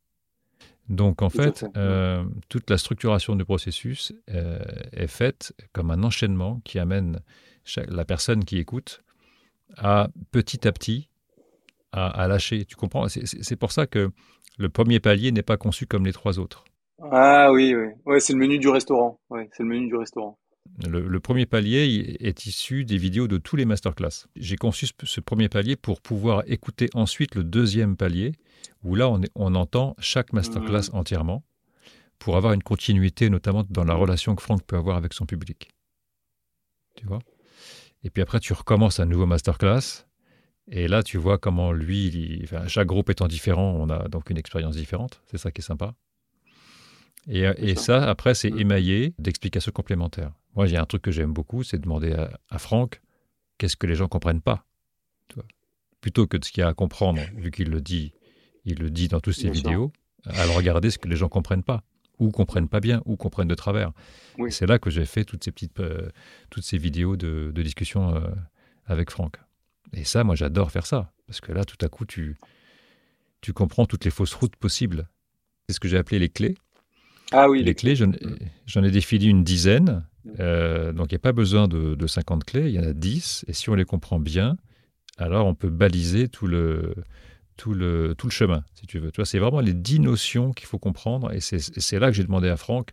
Donc 0.89 1.23
en 1.23 1.31
fait, 1.31 1.61
fait. 1.61 1.67
Euh, 1.77 2.25
toute 2.49 2.69
la 2.71 2.79
structuration 2.79 3.37
du 3.37 3.45
processus 3.45 4.13
euh, 4.31 4.59
est 4.93 5.07
faite 5.07 5.53
comme 5.73 5.91
un 5.91 6.03
enchaînement 6.03 6.61
qui 6.65 6.79
amène 6.79 7.21
chaque, 7.65 7.91
la 7.91 8.05
personne 8.05 8.45
qui 8.45 8.59
écoute 8.59 9.03
à 9.77 10.09
petit 10.33 10.67
à 10.67 10.73
petit 10.73 11.09
à, 11.93 12.07
à 12.09 12.29
lâcher. 12.29 12.65
Tu 12.65 12.77
comprends? 12.77 13.09
C'est 13.09 13.57
pour 13.57 13.73
ça 13.73 13.87
que 13.87 14.11
le 14.59 14.69
premier 14.69 15.01
palier 15.01 15.33
n'est 15.33 15.43
pas 15.43 15.57
conçu 15.57 15.87
comme 15.87 16.05
les 16.05 16.13
trois 16.13 16.39
autres. 16.39 16.65
Ah 17.11 17.51
oui, 17.53 17.75
oui. 17.75 17.89
Ouais, 18.05 18.21
c'est 18.21 18.33
le 18.33 18.39
menu 18.39 18.59
du 18.59 18.69
restaurant. 18.69 19.19
Ouais, 19.31 19.49
c'est 19.53 19.63
le 19.63 19.69
menu 19.69 19.89
du 19.89 19.97
restaurant. 19.97 20.39
Le, 20.89 21.07
le, 21.07 21.21
premier 21.21 21.47
palier 21.47 22.17
est 22.21 22.47
issu 22.47 22.85
des 22.85 22.97
vidéos 22.97 23.29
de 23.29 23.37
tous 23.37 23.57
les 23.57 23.65
masterclass. 23.65 24.27
J'ai 24.37 24.57
conçu 24.57 24.87
ce, 24.87 24.93
ce, 25.05 25.21
premier 25.21 25.49
palier 25.49 25.77
pour 25.77 26.01
pouvoir 26.01 26.43
écouter 26.47 26.89
ensuite 26.95 27.35
le 27.35 27.45
deuxième 27.45 27.97
palier, 27.97 28.33
où 28.83 28.95
là, 28.95 29.09
on, 29.09 29.21
est, 29.23 29.31
on 29.35 29.55
entend 29.55 29.95
chaque 29.99 30.33
masterclass 30.33 30.91
mmh. 30.93 30.97
entièrement, 30.97 31.45
pour 32.19 32.37
avoir 32.37 32.53
une 32.53 32.63
continuité, 32.63 33.29
notamment 33.29 33.65
dans 33.69 33.85
la 33.85 33.95
relation 33.95 34.35
que 34.35 34.43
Franck 34.43 34.65
peut 34.65 34.77
avoir 34.77 34.97
avec 34.97 35.13
son 35.13 35.27
public. 35.27 35.71
Tu 36.97 37.07
vois? 37.07 37.21
Et 38.05 38.11
puis 38.11 38.23
après, 38.23 38.41
tu 38.41 38.53
recommences 38.53 38.99
un 38.99 39.07
nouveau 39.07 39.27
masterclass, 39.27 40.07
et 40.69 40.89
là, 40.89 41.03
tu 41.03 41.19
vois 41.19 41.39
comment 41.39 41.73
lui, 41.73 42.07
il, 42.07 42.45
enfin, 42.45 42.67
chaque 42.69 42.87
groupe 42.87 43.11
étant 43.11 43.27
différent, 43.27 43.75
on 43.79 43.91
a 43.91 44.09
donc 44.09 44.31
une 44.31 44.39
expérience 44.39 44.77
différente. 44.77 45.21
C'est 45.27 45.39
ça 45.39 45.51
qui 45.51 45.61
est 45.61 45.65
sympa. 45.65 45.95
Et, 47.29 47.43
et 47.59 47.75
ça. 47.75 48.01
ça. 48.01 48.11
après, 48.11 48.35
c'est 48.35 48.49
émaillé 48.49 49.15
d'explications 49.19 49.73
complémentaires. 49.73 50.33
Moi, 50.55 50.67
a 50.75 50.81
un 50.81 50.87
truc 50.87 51.03
que 51.03 51.11
j'aime 51.11 51.33
beaucoup, 51.33 51.63
c'est 51.63 51.79
demander 51.79 52.13
à, 52.13 52.39
à 52.51 52.59
Franck 52.59 53.01
qu'est-ce 53.59 53.77
que 53.77 53.87
les 53.87 53.95
gens 53.95 54.09
comprennent 54.09 54.43
pas. 54.43 54.67
Tu 55.29 55.37
vois 55.37 55.47
Plutôt 56.01 56.27
que 56.27 56.37
de 56.37 56.45
ce 56.45 56.51
qu'il 56.53 56.61
y 56.63 56.65
a 56.65 56.69
à 56.69 56.75
comprendre, 56.75 57.21
vu 57.37 57.51
qu'il 57.51 57.71
le 57.71 57.81
dit, 57.81 58.13
il 58.65 58.79
le 58.79 58.91
dit 58.91 59.09
dans 59.09 59.21
toutes 59.21 59.35
ses 59.35 59.45
bien 59.45 59.53
vidéos, 59.53 59.93
sûr. 60.25 60.39
à 60.41 60.45
le 60.47 60.53
regarder 60.53 60.91
ce 60.91 60.99
que 60.99 61.09
les 61.09 61.17
gens 61.17 61.29
comprennent 61.29 61.63
pas, 61.63 61.83
ou 62.19 62.31
comprennent 62.31 62.69
pas 62.69 62.81
bien, 62.81 63.03
ou 63.05 63.17
comprennent 63.17 63.49
de 63.49 63.55
travers. 63.55 63.93
Oui. 64.39 64.53
C'est 64.53 64.67
là 64.67 64.79
que 64.79 64.91
j'ai 64.91 65.05
fait 65.05 65.25
toutes 65.25 65.45
ces 65.45 65.53
petites, 65.53 65.79
euh, 65.81 66.09
toutes 66.51 66.65
ces 66.65 66.77
vidéos 66.79 67.17
de, 67.17 67.53
de 67.55 67.63
discussion 67.63 68.15
euh, 68.17 68.21
avec 68.87 69.11
Franck. 69.11 69.37
Et 69.93 70.05
ça, 70.05 70.25
moi, 70.25 70.35
j'adore 70.35 70.71
faire 70.71 70.87
ça, 70.87 71.13
parce 71.27 71.41
que 71.41 71.53
là, 71.53 71.65
tout 71.65 71.77
à 71.85 71.89
coup, 71.89 72.05
tu, 72.05 72.37
tu 73.41 73.53
comprends 73.53 73.87
toutes 73.87 74.05
les 74.05 74.11
fausses 74.11 74.35
routes 74.35 74.57
possibles. 74.57 75.09
C'est 75.69 75.75
ce 75.75 75.81
que 75.81 75.89
j'ai 75.89 75.99
appelé 75.99 76.19
les 76.19 76.29
clés. 76.29 76.57
Ah 77.33 77.49
oui. 77.49 77.59
Les, 77.59 77.65
les 77.65 77.75
clés, 77.75 77.95
j'en 77.95 78.83
ai 78.83 78.91
défini 78.91 79.27
une 79.27 79.45
dizaine. 79.45 80.05
Euh, 80.39 80.93
donc 80.93 81.11
il 81.11 81.15
n'y 81.15 81.17
a 81.17 81.21
pas 81.21 81.33
besoin 81.33 81.67
de, 81.67 81.95
de, 81.95 82.07
50 82.07 82.45
clés, 82.45 82.69
il 82.69 82.75
y 82.75 82.79
en 82.79 82.85
a 82.85 82.93
10. 82.93 83.45
Et 83.49 83.53
si 83.53 83.71
on 83.71 83.75
les 83.75 83.85
comprend 83.85 84.21
bien, 84.21 84.57
alors 85.19 85.47
on 85.47 85.55
peut 85.55 85.71
baliser 85.71 86.29
tout 86.29 86.47
le, 86.47 86.95
tout 87.57 87.75
le, 87.75 88.15
tout 88.17 88.27
le 88.27 88.33
chemin, 88.33 88.65
si 88.75 88.87
tu 88.87 88.99
veux. 88.99 89.11
Tu 89.11 89.25
c'est 89.25 89.39
vraiment 89.39 89.61
les 89.61 89.75
10 89.75 90.01
notions 90.01 90.53
qu'il 90.53 90.67
faut 90.67 90.79
comprendre. 90.79 91.33
Et 91.33 91.41
c'est 91.41 91.99
là 91.99 92.09
que 92.09 92.13
j'ai 92.13 92.25
demandé 92.25 92.49
à 92.49 92.57
Franck 92.57 92.91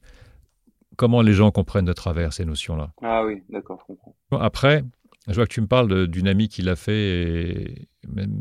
comment 0.96 1.22
les 1.22 1.34
gens 1.34 1.52
comprennent 1.52 1.86
de 1.86 1.94
travers 1.94 2.34
ces 2.34 2.46
notions-là. 2.46 2.92
Ah 3.02 3.24
oui, 3.26 3.44
d'accord, 3.50 3.80
je 3.82 3.86
comprends. 3.86 4.16
Bon, 4.32 4.38
après, 4.38 4.84
je 5.28 5.36
vois 5.36 5.46
que 5.46 5.54
tu 5.54 5.62
me 5.62 5.68
parles 5.68 6.08
d'une 6.08 6.28
amie 6.28 6.50
qui 6.50 6.62
l'a 6.62 6.76
fait, 6.76 7.88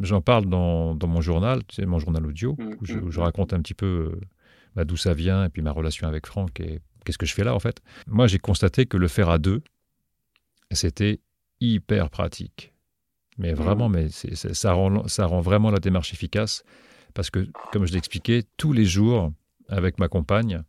j'en 0.02 0.21
parle 0.21 0.47
dans, 0.47 0.97
dans, 0.97 1.07
mon 1.07 1.21
journal, 1.21 1.64
tu 1.69 1.76
sais, 1.76 1.87
mon 1.87 1.99
journal 2.00 2.26
audio, 2.26 2.57
mmh, 2.59 2.71
où, 2.81 2.85
je, 2.85 2.99
où, 2.99 3.11
je, 3.11 3.21
raconte 3.21 3.52
un 3.52 3.61
petit 3.61 3.75
peu 3.75 4.19
bah, 4.78 4.85
d'où 4.85 4.97
ça 4.97 5.12
vient 5.12 5.44
et 5.44 5.49
puis 5.49 5.61
ma 5.61 5.73
relation 5.73 6.06
avec 6.06 6.25
Franck 6.25 6.61
et 6.61 6.78
qu'est-ce 7.04 7.18
que 7.18 7.26
je 7.26 7.35
fais 7.35 7.42
là 7.42 7.52
en 7.52 7.58
fait. 7.58 7.82
Moi, 8.06 8.28
j'ai 8.28 8.38
constaté 8.38 8.87
que 8.87 8.97
le 8.97 9.08
faire 9.08 9.28
à 9.28 9.38
deux, 9.38 9.61
c'était 10.70 11.18
hyper 11.61 12.11
pratique. 12.11 12.73
Mais 13.38 13.54
vraiment, 13.54 13.88
mmh. 13.88 13.92
mais 13.92 14.08
ça, 14.37 14.73
rend, 14.75 15.08
ça 15.08 15.26
rend 15.26 15.40
vraiment 15.40 15.73
la 15.73 15.80
démarche 15.80 16.12
efficace 16.12 16.62
parce 17.12 17.28
que, 17.28 17.49
comme 17.73 17.87
je 17.87 17.92
l'expliquais, 17.92 18.44
tous 18.56 18.73
les 18.73 18.85
jours, 18.85 19.32
avec 19.68 19.99
ma 19.99 20.06
compagne, 20.06 20.62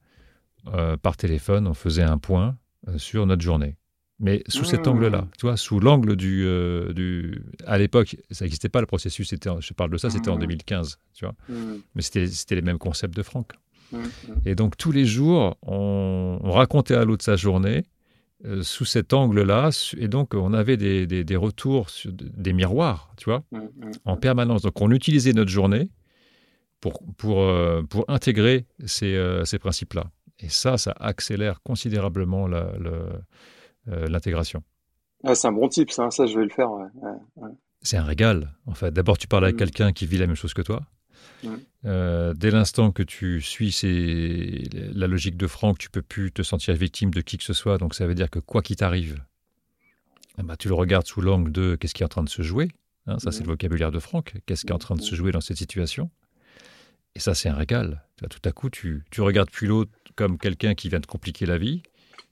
euh, 0.73 0.97
par 0.97 1.15
téléphone, 1.15 1.67
on 1.67 1.75
faisait 1.75 2.01
un 2.01 2.17
point 2.17 2.57
euh, 2.87 2.97
sur 2.97 3.27
notre 3.27 3.43
journée. 3.43 3.75
Mais 4.17 4.41
sous 4.47 4.65
cet 4.65 4.87
mmh. 4.87 4.89
angle-là, 4.89 5.27
tu 5.37 5.45
vois, 5.45 5.55
sous 5.55 5.79
l'angle 5.79 6.15
du, 6.15 6.45
euh, 6.47 6.93
du... 6.93 7.43
À 7.67 7.77
l'époque, 7.77 8.17
ça 8.31 8.45
n'existait 8.45 8.69
pas 8.69 8.81
le 8.81 8.87
processus, 8.87 9.29
je 9.29 9.73
parle 9.73 9.91
de 9.91 9.97
ça, 9.97 10.09
c'était 10.09 10.29
en 10.29 10.37
2015, 10.37 10.95
mmh. 10.95 10.97
tu 11.13 11.25
vois. 11.25 11.35
Mais 11.93 12.01
c'était 12.01 12.55
les 12.55 12.63
mêmes 12.63 12.79
concepts 12.79 13.15
de 13.15 13.21
Franck. 13.21 13.53
Et 14.45 14.55
donc, 14.55 14.77
tous 14.77 14.91
les 14.91 15.05
jours, 15.05 15.57
on, 15.61 16.39
racontait 16.43 16.95
à 16.95 17.05
l'autre 17.05 17.23
sa 17.23 17.35
journée, 17.35 17.83
sous 18.61 18.85
cet 18.85 19.13
angle-là. 19.13 19.69
Et 19.97 20.07
donc, 20.07 20.33
on 20.33 20.53
avait 20.53 20.77
des, 20.77 21.05
des, 21.05 21.35
retours, 21.35 21.89
sur 21.89 22.11
des 22.13 22.53
miroirs, 22.53 23.13
tu 23.17 23.25
vois, 23.25 23.43
en 24.05 24.17
permanence. 24.17 24.61
Donc, 24.61 24.79
on 24.81 24.91
utilisait 24.91 25.33
notre 25.33 25.51
journée 25.51 25.89
pour, 26.79 27.03
pour, 27.17 27.45
pour 27.89 28.05
intégrer 28.07 28.65
ces, 28.85 29.41
ces 29.45 29.59
principes-là. 29.59 30.05
Et 30.39 30.49
ça, 30.49 30.77
ça 30.77 30.95
accélère 30.99 31.61
considérablement 31.63 32.47
l'intégration. 33.85 34.63
Ah, 35.23 35.35
c'est 35.35 35.47
un 35.47 35.51
bon 35.51 35.67
type, 35.67 35.91
ça, 35.91 36.09
ça 36.11 36.25
je 36.25 36.37
vais 36.37 36.45
le 36.45 36.49
faire. 36.49 36.69
C'est 37.81 37.97
un 37.97 38.03
régal, 38.03 38.53
en 38.65 38.73
fait. 38.73 38.91
D'abord, 38.91 39.17
tu 39.17 39.27
parles 39.27 39.49
mm. 39.51 39.55
quelqu'un 39.55 39.91
qui 39.91 40.05
vit 40.05 40.17
la 40.17 40.27
même 40.27 40.35
chose 40.35 40.53
que 40.53 40.61
toi. 40.61 40.81
Euh, 41.85 42.33
dès 42.33 42.51
l'instant 42.51 42.91
que 42.91 43.03
tu 43.03 43.41
suis 43.41 43.75
la 44.93 45.07
logique 45.07 45.37
de 45.37 45.47
Franck, 45.47 45.77
tu 45.77 45.89
peux 45.89 46.01
plus 46.01 46.31
te 46.31 46.41
sentir 46.41 46.75
victime 46.75 47.11
de 47.11 47.21
qui 47.21 47.37
que 47.37 47.43
ce 47.43 47.53
soit. 47.53 47.77
Donc 47.77 47.95
ça 47.95 48.05
veut 48.07 48.15
dire 48.15 48.29
que 48.29 48.39
quoi 48.39 48.61
qu'il 48.61 48.75
t'arrive, 48.75 49.23
eh 50.37 50.43
ben, 50.43 50.55
tu 50.55 50.67
le 50.67 50.73
regardes 50.73 51.07
sous 51.07 51.21
l'angle 51.21 51.51
de 51.51 51.75
qu'est-ce 51.75 51.93
qui 51.93 52.03
est 52.03 52.05
en 52.05 52.09
train 52.09 52.23
de 52.23 52.29
se 52.29 52.41
jouer. 52.41 52.69
Hein, 53.07 53.19
ça, 53.19 53.31
c'est 53.31 53.43
le 53.43 53.49
vocabulaire 53.49 53.91
de 53.91 53.99
Franck. 53.99 54.35
Qu'est-ce 54.45 54.65
qui 54.65 54.71
est 54.71 54.75
en 54.75 54.79
train 54.79 54.95
de 54.95 55.01
se 55.01 55.15
jouer 55.15 55.31
dans 55.31 55.41
cette 55.41 55.57
situation? 55.57 56.09
Et 57.15 57.19
ça, 57.19 57.33
c'est 57.33 57.49
un 57.49 57.55
régal. 57.55 58.03
Tout 58.29 58.41
à 58.43 58.51
coup, 58.51 58.69
tu, 58.69 59.03
tu 59.09 59.21
regardes 59.21 59.49
plus 59.49 59.67
l'autre 59.67 59.91
comme 60.15 60.37
quelqu'un 60.37 60.75
qui 60.75 60.89
vient 60.89 61.01
te 61.01 61.07
compliquer 61.07 61.45
la 61.45 61.57
vie, 61.57 61.81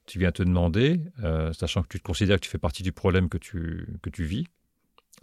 tu 0.06 0.20
viens 0.20 0.32
te 0.32 0.44
demander, 0.44 1.02
euh, 1.24 1.52
sachant 1.54 1.84
que 1.84 1.88
tu 1.88 2.00
te 2.00 2.04
considères 2.04 2.38
que 2.38 2.46
tu 2.46 2.50
fais 2.50 2.58
partie 2.58 2.84
du 2.84 2.92
problème 2.92 3.30
que 3.30 3.38
tu, 3.38 3.88
que 4.02 4.10
tu 4.10 4.24
vis, 4.24 4.46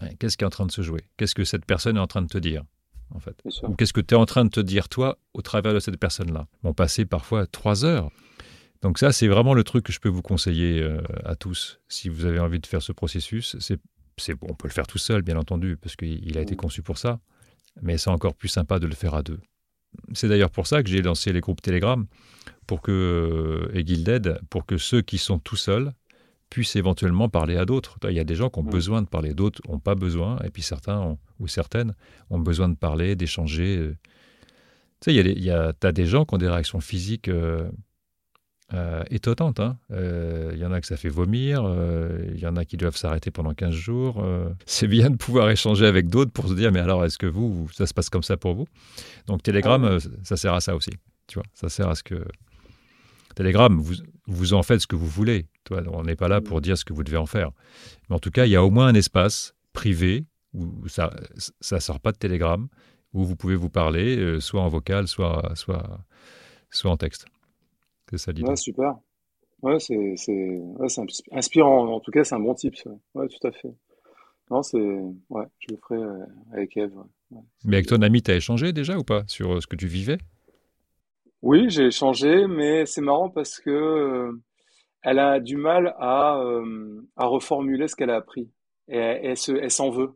hein, 0.01 0.09
qu'est-ce 0.19 0.37
qui 0.37 0.45
est 0.45 0.47
en 0.47 0.51
train 0.51 0.67
de 0.67 0.73
se 0.73 0.83
jouer? 0.83 1.03
Qu'est-ce 1.17 1.35
que 1.35 1.45
cette 1.45 1.67
personne 1.67 1.97
est 1.97 2.01
en 2.01 2.07
train 2.07 2.23
de 2.23 2.29
te 2.29 2.39
dire? 2.39 2.65
En 3.11 3.21
fait 3.21 3.37
Ou 3.63 3.75
qu'est-ce 3.75 3.93
que 3.93 4.01
tu 4.01 4.15
es 4.15 4.19
en 4.19 4.27
train 4.27 4.45
de 4.45 4.51
te 4.51 4.61
dire, 4.61 4.89
toi, 4.89 5.19
au 5.33 5.43
travers 5.43 5.75
de 5.75 5.81
cette 5.81 5.99
personne-là? 5.99 6.47
On 6.63 6.75
passait 6.75 7.05
parfois 7.05 7.47
trois 7.47 7.85
heures. 7.85 8.11
Donc 8.83 8.99
ça, 8.99 9.13
c'est 9.13 9.29
vraiment 9.29 9.55
le 9.55 9.65
truc 9.65 9.85
que 9.85 9.93
je 9.93 10.01
peux 10.01 10.09
vous 10.09 10.23
conseiller 10.23 10.83
euh, 10.83 11.01
à 11.25 11.37
tous. 11.37 11.81
Si 11.89 12.09
vous 12.09 12.27
avez 12.27 12.39
envie 12.39 12.61
de 12.61 12.67
faire 12.67 12.83
ce 12.83 12.93
processus, 12.93 13.57
c'est, 13.59 13.79
on 14.43 14.55
peut 14.55 14.69
le 14.69 14.73
faire 14.73 14.87
tout 14.87 14.99
seul, 14.99 15.23
bien 15.23 15.37
entendu, 15.37 15.77
parce 15.77 15.97
qu'il 15.97 16.37
a 16.37 16.43
été 16.43 16.55
mmh. 16.55 16.59
conçu 16.59 16.83
pour 16.83 16.99
ça. 16.99 17.21
Mais 17.83 17.99
c'est 17.99 18.11
encore 18.11 18.35
plus 18.35 18.49
sympa 18.49 18.79
de 18.79 18.87
le 18.87 18.95
faire 18.95 19.15
à 19.15 19.23
deux. 19.23 19.41
C'est 20.13 20.29
d'ailleurs 20.29 20.51
pour 20.51 20.67
ça 20.67 20.83
que 20.83 20.89
j'ai 20.91 21.03
lancé 21.03 21.33
les 21.33 21.41
groupes 21.41 21.63
Telegram 21.63 22.07
pour 22.67 22.83
que, 22.83 23.71
et 23.73 23.85
Guilded, 23.85 24.41
pour 24.51 24.67
que 24.67 24.77
ceux 24.77 25.03
qui 25.03 25.19
sont 25.19 25.39
tout 25.39 25.57
seuls 25.57 25.93
puissent 26.55 26.77
éventuellement 26.77 27.29
parler 27.29 27.57
à 27.57 27.65
d'autres. 27.65 27.99
Il 28.09 28.15
y 28.15 28.21
a 28.21 28.25
des 28.25 28.37
gens 28.37 28.49
qui 28.49 28.61
ont 28.61 28.63
mm. 28.63 28.71
besoin 28.71 29.03
de 29.03 29.09
parler, 29.09 29.35
d'autres 29.35 29.61
n'ont 29.69 29.81
pas 29.81 29.97
besoin, 29.97 30.39
et 30.45 30.51
puis 30.51 30.63
certains 30.63 31.19
ou 31.41 31.49
certaines 31.49 31.97
ont 32.31 32.39
besoin 32.39 32.69
de 32.69 32.77
parler, 32.77 33.17
d'échanger. 33.17 33.91
Tu 35.01 35.13
sais, 35.13 35.15
il 35.17 35.43
y 35.43 35.51
a, 35.51 35.73
as 35.83 35.93
des 35.93 36.07
gens 36.07 36.25
qui 36.25 36.33
ont 36.37 36.39
des 36.39 36.49
réactions 36.49 36.79
physiques 36.79 37.27
euh, 37.27 37.69
euh, 38.73 39.03
étonnante. 39.11 39.59
Hein. 39.59 39.79
Euh, 39.91 40.53
il 40.55 40.61
y 40.61 40.65
en 40.65 40.71
a 40.71 40.81
que 40.81 40.87
ça 40.87 40.97
fait 40.97 41.09
vomir, 41.09 41.65
euh, 41.65 42.25
il 42.33 42.41
y 42.41 42.47
en 42.47 42.55
a 42.55 42.65
qui 42.65 42.77
doivent 42.77 42.97
s'arrêter 42.97 43.33
pendant 43.33 43.53
15 43.53 43.75
jours. 43.75 44.25
c'est 44.65 44.87
bien 44.87 45.11
de 45.11 45.17
pouvoir 45.17 45.51
échanger 45.51 45.87
avec 45.87 46.07
d'autres 46.07 46.31
pour 46.31 46.49
se 46.49 46.55
dire, 46.55 46.71
mais 46.71 46.79
alors, 46.79 47.05
est-ce 47.05 47.19
que 47.19 47.27
vous, 47.27 47.69
ça 47.73 47.87
se 47.87 47.93
passe 47.93 48.11
comme 48.11 48.23
ça 48.23 48.37
pour 48.37 48.55
vous? 48.55 48.69
Donc, 49.27 49.43
Telegram, 49.43 49.99
ça 50.23 50.37
sert 50.37 50.55
à 50.55 50.61
ça 50.61 50.77
aussi. 50.77 50.93
Tu 51.27 51.35
vois, 51.35 51.47
ça 51.53 51.69
sert 51.69 51.89
à 51.89 51.97
ce 51.97 52.05
que. 52.05 52.25
Telegram, 53.35 53.77
vous, 53.79 53.95
vous 54.27 54.55
en 54.55 54.63
faites 54.63 54.81
ce 54.81 54.87
que 54.87 54.97
vous 54.97 55.07
voulez. 55.07 55.47
Toi, 55.65 55.83
on 55.93 56.05
n'est 56.05 56.17
pas 56.17 56.29
là 56.29 56.41
pour 56.41 56.61
dire 56.61 56.79
ce 56.79 56.85
que 56.85 56.93
vous 56.93 57.05
devez 57.05 57.17
en 57.17 57.27
faire. 57.27 57.51
Mais 58.09 58.17
en 58.17 58.19
tout 58.19 58.31
cas, 58.31 58.47
il 58.47 58.53
y 58.53 58.57
a 58.57 58.65
au 58.65 58.71
moins 58.71 58.87
un 58.87 58.95
espace 58.95 59.55
privé 59.73 60.25
où 60.53 60.89
ça 60.89 61.11
ne 61.73 61.79
sort 61.79 62.01
pas 62.01 62.13
de 62.13 62.19
Telegram, 62.19 62.69
où 63.13 63.25
vous 63.25 63.37
pouvez 63.37 63.57
vous 63.57 63.71
parler, 63.71 64.41
soit 64.41 64.63
en 64.63 64.69
vocal, 64.69 65.09
soit, 65.09 65.53
soit, 65.55 66.01
soit 66.71 66.91
en 66.91 66.97
texte. 66.97 67.27
C'est 68.11 68.19
ça 68.19 68.33
l'idée. 68.33 68.49
Ouais, 68.49 68.57
super. 68.57 68.97
Ouais, 69.63 69.79
c'est 69.81 70.15
inspirant. 71.33 71.95
En 71.95 72.01
tout 72.01 72.11
cas, 72.11 72.23
c'est 72.23 72.35
un 72.35 72.41
bon 72.41 72.55
type. 72.55 72.77
Ouais. 73.15 73.29
tout 73.29 73.47
à 73.47 73.51
fait. 73.51 73.75
Non, 74.51 74.63
c'est. 74.63 74.79
Ouais, 75.31 75.47
je 75.59 75.75
le 75.75 75.79
ferai 75.79 76.03
euh, 76.03 76.27
avec 76.53 76.77
Eve. 76.77 76.93
Mais 77.65 77.77
avec 77.77 77.87
ton 77.87 78.03
ami, 78.03 78.23
tu 78.23 78.31
as 78.31 78.37
échangé 78.37 78.75
déjà 78.75 78.99
ou 78.99 79.05
pas 79.05 79.25
sur 79.27 79.55
euh, 79.55 79.61
ce 79.63 79.67
que 79.67 79.77
tu 79.77 79.87
vivais? 79.87 80.19
Oui, 81.45 81.69
j'ai 81.69 81.89
échangé, 81.89 82.47
mais 82.47 82.87
c'est 82.87 83.03
marrant 83.03 83.29
parce 83.29 83.61
que 83.61 83.71
euh, 83.71 84.33
elle 85.03 85.19
a 85.19 85.41
du 85.41 85.57
mal 85.59 85.95
à, 85.99 86.41
à 87.17 87.27
reformuler 87.27 87.87
ce 87.89 87.97
qu'elle 87.97 88.11
a 88.11 88.17
appris. 88.17 88.51
Et 88.89 88.97
elle, 88.97 89.37
s'en 89.71 89.91
veut. 89.91 90.13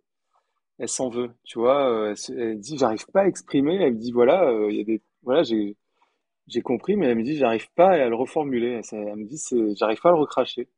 Elle 0.79 0.89
s'en 0.89 1.11
veut. 1.11 1.31
Tu 1.45 1.59
vois, 1.59 2.11
elle, 2.11 2.39
elle 2.39 2.61
dit 2.61 2.79
J'arrive 2.79 3.07
pas 3.13 3.23
à 3.23 3.27
exprimer. 3.29 3.77
Elle 3.77 3.95
me 3.95 3.99
dit 3.99 4.13
Voilà, 4.13 4.51
il 4.71 4.77
y 4.77 4.81
a 4.81 4.85
des. 4.85 5.03
Voilà, 5.23 5.43
j'ai 5.43 5.77
compris, 6.63 6.97
mais 6.97 7.09
elle 7.09 7.19
me 7.19 7.23
dit, 7.23 7.37
j'arrive 7.37 7.69
pas 7.75 7.91
à 7.91 8.09
le 8.09 8.17
reformuler. 8.17 8.81
Elle 8.93 9.17
me 9.17 9.27
dit, 9.27 9.39
j'arrive 9.77 10.01
pas 10.01 10.11
à 10.11 10.13
le 10.13 10.21
recracher. 10.21 10.69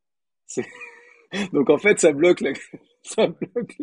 Donc 1.52 1.70
en 1.70 1.78
fait, 1.78 2.00
ça 2.00 2.12
bloque, 2.12 2.42
ça 3.02 3.26
bloque 3.26 3.76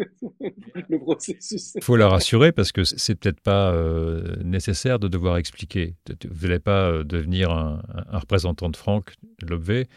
le 0.90 1.00
processus. 1.00 1.74
Il 1.76 1.84
faut 1.84 1.96
la 1.96 2.08
rassurer 2.08 2.52
parce 2.52 2.72
que 2.72 2.84
c'est 2.84 3.16
peut-être 3.16 3.42
pas 3.42 3.72
euh, 3.72 4.36
nécessaire 4.44 5.00
de 5.00 5.08
devoir 5.08 5.38
expliquer. 5.38 5.96
Vous 6.30 6.48
n'allez 6.48 6.60
pas 6.60 6.90
euh, 6.92 7.04
devenir 7.04 7.52
un, 7.52 7.82
représentant 8.12 8.70
de 8.70 8.78
Franck 8.78 9.16
Lobvé 9.42 9.88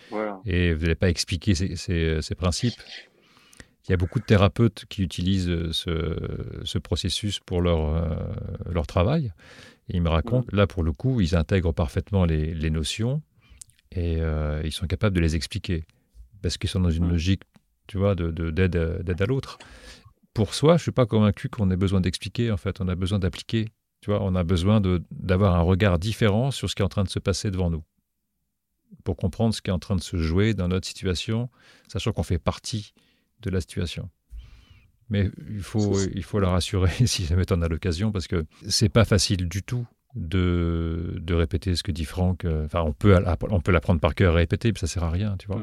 et 0.47 0.73
vous 0.73 0.83
n'allez 0.83 0.95
pas 0.95 1.11
expliquer 1.11 1.55
ses, 1.55 2.35
principes. 2.37 2.81
Il 3.87 3.91
y 3.91 3.95
a 3.95 3.97
beaucoup 3.97 4.21
de 4.21 4.25
thérapeutes 4.25 4.85
qui 4.89 5.03
utilisent 5.03 5.71
ce, 5.73 6.79
processus 6.79 7.41
pour 7.41 7.61
leur, 7.61 8.09
leur 8.71 8.87
travail. 8.87 9.33
Et 9.91 9.97
il 9.97 10.03
me 10.03 10.09
raconte, 10.09 10.53
là 10.53 10.69
pour 10.69 10.85
le 10.85 10.93
coup, 10.93 11.21
ils 11.21 11.35
intègrent 11.35 11.73
parfaitement 11.73 12.25
les, 12.25 12.71
notions 12.71 13.23
et 13.91 14.19
euh, 14.21 14.61
ils 14.65 14.71
sont 14.71 14.87
capables 14.87 15.17
de 15.17 15.21
les 15.21 15.35
expliquer 15.35 15.85
parce 16.43 16.59
qu'ils 16.59 16.71
sont 16.71 16.79
dans 16.79 16.91
une 16.91 17.09
logique, 17.09 17.43
tu 17.91 17.99
vois, 17.99 18.15
d'aide 18.15 18.33
de, 18.71 19.03
d'aide 19.03 19.21
à 19.21 19.27
l'autre. 19.27 19.59
Pour 20.33 20.55
soi, 20.55 20.77
je 20.77 20.83
suis 20.83 20.93
pas 20.93 21.07
convaincu 21.07 21.49
qu'on 21.49 21.73
ait 21.73 21.77
besoin 21.77 22.01
d'expliquer. 22.01 22.53
En 22.53 22.57
fait, 22.57 22.81
on 22.81 22.87
a 22.87 22.95
besoin 22.95 23.19
d'appliquer. 23.19 23.67
Tu 24.01 24.11
vois, 24.11 24.23
on 24.23 24.37
a 24.37 24.45
besoin 24.45 24.81
d'avoir 25.11 25.57
un 25.57 25.63
regard 25.63 25.99
différent 25.99 26.53
sur 26.53 26.71
ce 26.71 26.77
qui 26.77 26.83
est 26.83 26.85
en 26.85 26.89
train 26.89 27.03
de 27.03 27.09
se 27.09 27.19
passer 27.19 27.51
devant 27.51 27.69
nous 27.69 27.83
pour 29.03 29.17
comprendre 29.17 29.53
ce 29.55 29.61
qui 29.61 29.71
est 29.71 29.73
en 29.73 29.81
train 29.81 29.97
de 29.97 30.03
se 30.03 30.17
jouer 30.19 30.55
dans 30.55 30.69
notre 30.69 30.87
situation, 30.87 31.51
sachant 31.89 32.13
qu'on 32.13 32.23
fait 32.23 32.39
partie 32.39 32.93
de 33.41 33.51
la 33.51 33.61
situation. 33.61 34.09
Mais 35.09 35.29
il 35.49 35.63
faut, 35.63 35.99
il 36.15 36.23
faut 36.23 36.39
la 36.39 36.51
rassurer 36.51 36.93
si 37.07 37.25
jamais 37.25 37.45
tu 37.45 37.53
en 37.53 37.63
as 37.63 37.69
l'occasion, 37.69 38.13
parce 38.13 38.29
que 38.29 38.47
c'est 38.69 38.89
pas 38.89 39.05
facile 39.05 39.49
du 39.49 39.65
tout 39.65 39.85
de, 40.15 41.19
de 41.21 41.35
répéter 41.35 41.75
ce 41.75 41.83
que 41.83 41.91
dit 41.91 42.05
Franck. 42.05 42.45
Enfin, 42.45 42.83
on 42.83 42.93
peut, 42.93 43.17
on 43.51 43.61
peut 43.61 43.73
l'apprendre 43.73 44.01
par 44.01 44.15
cœur 44.15 44.35
et 44.35 44.43
répéter, 44.43 44.71
mais 44.71 44.79
ça 44.79 44.87
sert 44.87 45.03
à 45.03 45.11
rien, 45.11 45.37
tu 45.39 45.49
vois. 45.49 45.63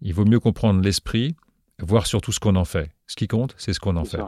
Il 0.00 0.14
vaut 0.14 0.24
mieux 0.24 0.40
comprendre 0.40 0.80
l'esprit, 0.80 1.34
voir 1.80 2.06
surtout 2.06 2.32
ce 2.32 2.40
qu'on 2.40 2.56
en 2.56 2.64
fait. 2.64 2.90
Ce 3.06 3.16
qui 3.16 3.28
compte, 3.28 3.54
c'est 3.58 3.72
ce 3.72 3.80
qu'on 3.80 3.96
en 3.96 4.04
fait. 4.04 4.20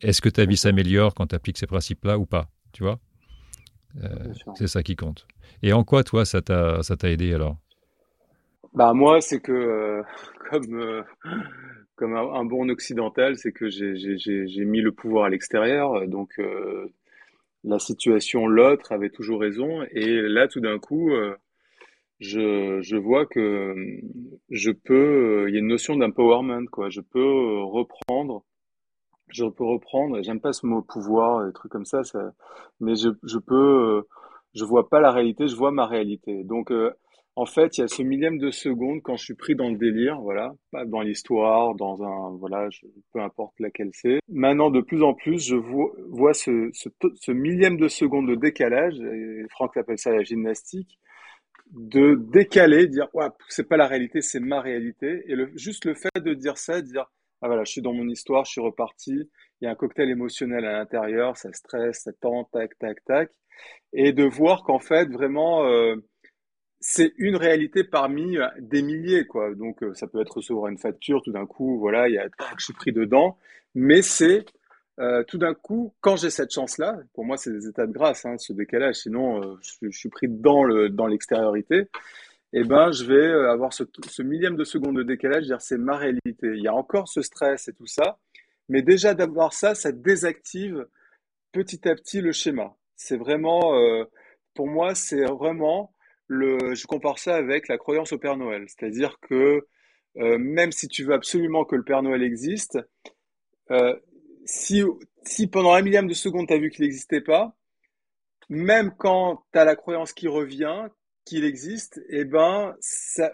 Est-ce 0.00 0.22
que 0.22 0.28
ta 0.28 0.44
vie 0.44 0.56
s'améliore 0.56 1.14
quand 1.14 1.28
tu 1.28 1.34
appliques 1.34 1.58
ces 1.58 1.66
principes-là 1.66 2.18
ou 2.18 2.26
pas 2.26 2.48
Tu 2.72 2.82
vois? 2.82 2.98
Euh, 4.02 4.32
C'est 4.54 4.68
ça 4.68 4.82
qui 4.82 4.96
compte. 4.96 5.26
Et 5.62 5.72
en 5.72 5.84
quoi, 5.84 6.04
toi, 6.04 6.24
ça 6.24 6.40
t'a 6.40 7.10
aidé 7.10 7.34
alors? 7.34 7.56
Bah 8.72 8.92
moi, 8.94 9.20
c'est 9.20 9.40
que 9.40 9.52
euh, 9.52 10.02
comme 10.50 10.80
euh, 10.80 11.02
comme 11.96 12.14
un, 12.14 12.44
bon 12.44 12.70
occidental, 12.70 13.36
c'est 13.36 13.52
que 13.52 13.68
j'ai 13.68 14.64
mis 14.64 14.80
le 14.80 14.92
pouvoir 14.92 15.24
à 15.24 15.28
l'extérieur. 15.28 16.06
Donc, 16.08 16.40
la 17.62 17.78
situation, 17.78 18.46
l'autre 18.46 18.92
avait 18.92 19.10
toujours 19.10 19.38
raison. 19.38 19.82
Et 19.90 20.22
là, 20.22 20.48
tout 20.48 20.60
d'un 20.60 20.78
coup, 20.78 21.10
je, 22.20 22.80
je, 22.80 22.96
vois 22.96 23.26
que 23.26 23.74
je 24.50 24.70
peux, 24.70 25.46
il 25.48 25.54
y 25.54 25.56
a 25.56 25.60
une 25.60 25.68
notion 25.68 25.96
d'empowerment, 25.96 26.66
quoi. 26.70 26.90
Je 26.90 27.00
peux 27.00 27.62
reprendre, 27.62 28.44
je 29.28 29.44
peux 29.44 29.64
reprendre, 29.64 30.22
j'aime 30.22 30.40
pas 30.40 30.52
ce 30.52 30.66
mot 30.66 30.82
pouvoir, 30.82 31.46
des 31.46 31.52
trucs 31.52 31.72
comme 31.72 31.84
ça, 31.84 32.04
ça 32.04 32.32
mais 32.80 32.94
je, 32.94 33.08
je 33.24 33.38
peux, 33.38 34.04
je 34.54 34.64
vois 34.64 34.88
pas 34.88 35.00
la 35.00 35.12
réalité, 35.12 35.48
je 35.48 35.56
vois 35.56 35.70
ma 35.70 35.86
réalité. 35.86 36.44
Donc, 36.44 36.70
euh, 36.70 36.92
en 37.36 37.46
fait, 37.46 37.78
il 37.78 37.82
y 37.82 37.84
a 37.84 37.88
ce 37.88 38.02
millième 38.02 38.38
de 38.38 38.50
seconde 38.50 39.00
quand 39.02 39.16
je 39.16 39.24
suis 39.24 39.34
pris 39.34 39.54
dans 39.54 39.68
le 39.70 39.76
délire, 39.76 40.20
voilà, 40.20 40.52
dans 40.86 41.00
l'histoire, 41.00 41.74
dans 41.74 42.02
un, 42.02 42.36
voilà, 42.36 42.68
peu 43.12 43.20
importe 43.20 43.58
laquelle 43.60 43.90
c'est. 43.92 44.18
Maintenant, 44.28 44.70
de 44.70 44.80
plus 44.80 45.02
en 45.02 45.14
plus, 45.14 45.46
je 45.46 45.56
vois, 45.56 46.34
ce, 46.34 46.70
ce, 46.72 47.32
millième 47.32 47.76
de 47.76 47.88
seconde 47.88 48.28
de 48.28 48.34
décalage, 48.34 48.98
et 49.00 49.44
Franck 49.50 49.76
appelle 49.76 49.98
ça 49.98 50.12
la 50.12 50.22
gymnastique, 50.22 50.98
de 51.72 52.16
décaler, 52.16 52.86
dire, 52.86 53.08
ouais, 53.14 53.26
c'est 53.48 53.68
pas 53.68 53.76
la 53.76 53.86
réalité, 53.86 54.22
c'est 54.22 54.40
ma 54.40 54.60
réalité. 54.60 55.24
Et 55.26 55.34
le, 55.34 55.50
juste 55.56 55.84
le 55.84 55.94
fait 55.94 56.10
de 56.22 56.34
dire 56.34 56.58
ça, 56.58 56.82
dire, 56.82 57.10
ah 57.42 57.46
voilà, 57.48 57.64
je 57.64 57.72
suis 57.72 57.82
dans 57.82 57.92
mon 57.92 58.08
histoire, 58.08 58.44
je 58.44 58.52
suis 58.52 58.60
reparti, 58.60 59.30
il 59.60 59.64
y 59.64 59.66
a 59.66 59.70
un 59.70 59.74
cocktail 59.74 60.10
émotionnel 60.10 60.64
à 60.66 60.72
l'intérieur, 60.72 61.36
ça 61.36 61.52
stresse, 61.52 62.02
ça 62.04 62.12
tend, 62.20 62.44
tac, 62.52 62.78
tac, 62.78 63.04
tac. 63.04 63.30
Et 63.92 64.12
de 64.12 64.24
voir 64.24 64.62
qu'en 64.64 64.78
fait, 64.78 65.10
vraiment, 65.10 65.66
euh, 65.66 65.96
c'est 66.80 67.12
une 67.18 67.36
réalité 67.36 67.84
parmi 67.84 68.38
euh, 68.38 68.46
des 68.58 68.82
milliers, 68.82 69.26
quoi. 69.26 69.54
Donc, 69.54 69.82
euh, 69.82 69.94
ça 69.94 70.06
peut 70.06 70.20
être 70.20 70.36
recevoir 70.36 70.68
une 70.68 70.78
facture, 70.78 71.22
tout 71.22 71.32
d'un 71.32 71.46
coup, 71.46 71.78
voilà, 71.78 72.08
il 72.08 72.14
y 72.14 72.18
a, 72.18 72.28
je 72.58 72.64
suis 72.64 72.74
pris 72.74 72.92
dedans. 72.92 73.38
Mais 73.74 74.02
c'est 74.02 74.44
euh, 75.00 75.24
tout 75.24 75.38
d'un 75.38 75.54
coup, 75.54 75.94
quand 76.00 76.16
j'ai 76.16 76.30
cette 76.30 76.52
chance-là, 76.52 76.98
pour 77.14 77.24
moi, 77.24 77.36
c'est 77.36 77.52
des 77.52 77.66
états 77.66 77.86
de 77.86 77.92
grâce, 77.92 78.24
hein, 78.26 78.36
ce 78.38 78.52
décalage. 78.52 78.96
Sinon, 78.96 79.58
je, 79.62 79.90
suis 79.90 80.08
pris 80.08 80.28
dans 80.28 80.64
le 80.64 80.88
dans 80.88 81.06
l'extériorité. 81.06 81.88
Eh 82.52 82.64
ben, 82.64 82.90
je 82.92 83.04
vais 83.04 83.48
avoir 83.48 83.72
ce, 83.72 83.84
millième 84.22 84.56
de 84.56 84.64
seconde 84.64 84.96
de 84.96 85.02
décalage, 85.02 85.44
dire 85.44 85.60
c'est 85.60 85.78
ma 85.78 85.96
réalité. 85.96 86.48
Il 86.54 86.62
y 86.62 86.68
a 86.68 86.74
encore 86.74 87.08
ce 87.08 87.22
stress 87.22 87.68
et 87.68 87.72
tout 87.72 87.86
ça, 87.86 88.18
mais 88.68 88.82
déjà 88.82 89.14
d'avoir 89.14 89.52
ça, 89.52 89.74
ça 89.74 89.92
désactive 89.92 90.86
petit 91.52 91.88
à 91.88 91.94
petit 91.94 92.20
le 92.20 92.32
schéma. 92.32 92.74
C'est 92.96 93.16
vraiment, 93.16 93.72
pour 94.54 94.66
moi, 94.66 94.94
c'est 94.94 95.24
vraiment 95.24 95.92
je 96.30 96.86
compare 96.86 97.18
ça 97.18 97.36
avec 97.36 97.68
la 97.68 97.78
croyance 97.78 98.12
au 98.12 98.18
Père 98.18 98.36
Noël. 98.36 98.64
C'est-à-dire 98.68 99.18
que 99.20 99.66
euh, 100.16 100.38
même 100.38 100.72
si 100.72 100.88
tu 100.88 101.04
veux 101.04 101.14
absolument 101.14 101.64
que 101.64 101.76
le 101.76 101.84
Père 101.84 102.02
Noël 102.02 102.22
existe, 102.22 102.78
euh, 103.70 103.96
si, 104.44 104.82
si 105.24 105.46
pendant 105.46 105.72
un 105.72 105.82
millième 105.82 106.06
de 106.06 106.14
seconde 106.14 106.48
tu 106.48 106.54
as 106.54 106.58
vu 106.58 106.70
qu'il 106.70 106.84
n'existait 106.84 107.20
pas, 107.20 107.54
même 108.48 108.92
quand 108.96 109.44
tu 109.52 109.58
as 109.58 109.64
la 109.64 109.76
croyance 109.76 110.12
qui 110.12 110.28
revient, 110.28 110.88
qu'il 111.24 111.44
existe, 111.44 112.00
eh 112.08 112.24
ben, 112.24 112.74
ça, 112.80 113.32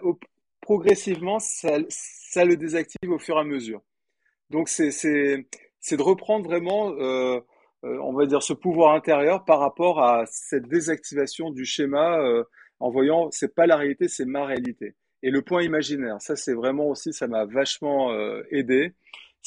progressivement, 0.61 1.39
ça, 1.39 1.77
ça, 1.89 2.45
le 2.45 2.57
désactive 2.57 3.09
au 3.09 3.17
fur 3.17 3.37
et 3.37 3.39
à 3.39 3.43
mesure. 3.43 3.81
Donc 4.49 4.69
c'est 4.69 4.89
de 4.89 6.01
reprendre 6.01 6.45
vraiment, 6.45 6.91
euh, 6.99 7.39
on 7.83 8.13
va 8.13 8.25
dire, 8.25 8.43
ce 8.43 8.53
pouvoir 8.53 8.93
intérieur 8.93 9.45
par 9.45 9.59
rapport 9.59 10.03
à 10.03 10.25
cette 10.27 10.67
désactivation 10.67 11.51
du 11.51 11.65
schéma 11.65 12.19
en 12.79 12.89
voyant 12.89 13.29
c'est 13.31 13.53
pas 13.53 13.65
la 13.65 13.77
réalité, 13.77 14.07
c'est 14.07 14.25
ma 14.25 14.45
réalité. 14.45 14.95
Et 15.23 15.31
le 15.31 15.41
point 15.41 15.63
imaginaire, 15.63 16.21
ça 16.21 16.35
c'est 16.35 16.53
vraiment 16.53 16.89
aussi, 16.89 17.13
ça 17.13 17.27
m'a 17.27 17.45
vachement 17.45 18.11
euh, 18.11 18.43
aidé. 18.51 18.93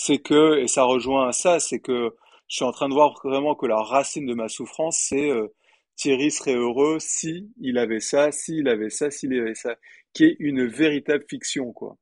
C'est 0.02 0.16
que, 0.18 0.56
et 0.56 0.66
ça 0.66 0.84
rejoint 0.84 1.30
ça, 1.30 1.60
c'est 1.60 1.78
que 1.78 2.14
je 2.48 2.56
suis 2.56 2.64
en 2.64 2.72
train 2.72 2.88
de 2.88 2.94
voir 2.94 3.20
vraiment 3.22 3.54
que 3.54 3.66
la 3.66 3.82
racine 3.82 4.24
de 4.24 4.32
ma 4.32 4.48
souffrance, 4.48 4.96
c'est 4.98 5.30
euh, 5.30 5.48
Thierry 5.96 6.30
serait 6.30 6.54
heureux 6.54 6.96
si 7.00 7.52
il 7.60 7.76
avait 7.76 8.00
ça, 8.00 8.32
s'il 8.32 8.66
avait 8.68 8.88
ça, 8.88 9.10
s'il 9.10 9.38
avait 9.38 9.54
ça, 9.54 9.76
qui 10.14 10.24
est 10.24 10.36
une 10.38 10.66
véritable 10.66 11.26
fiction, 11.28 11.74
quoi. 11.74 11.98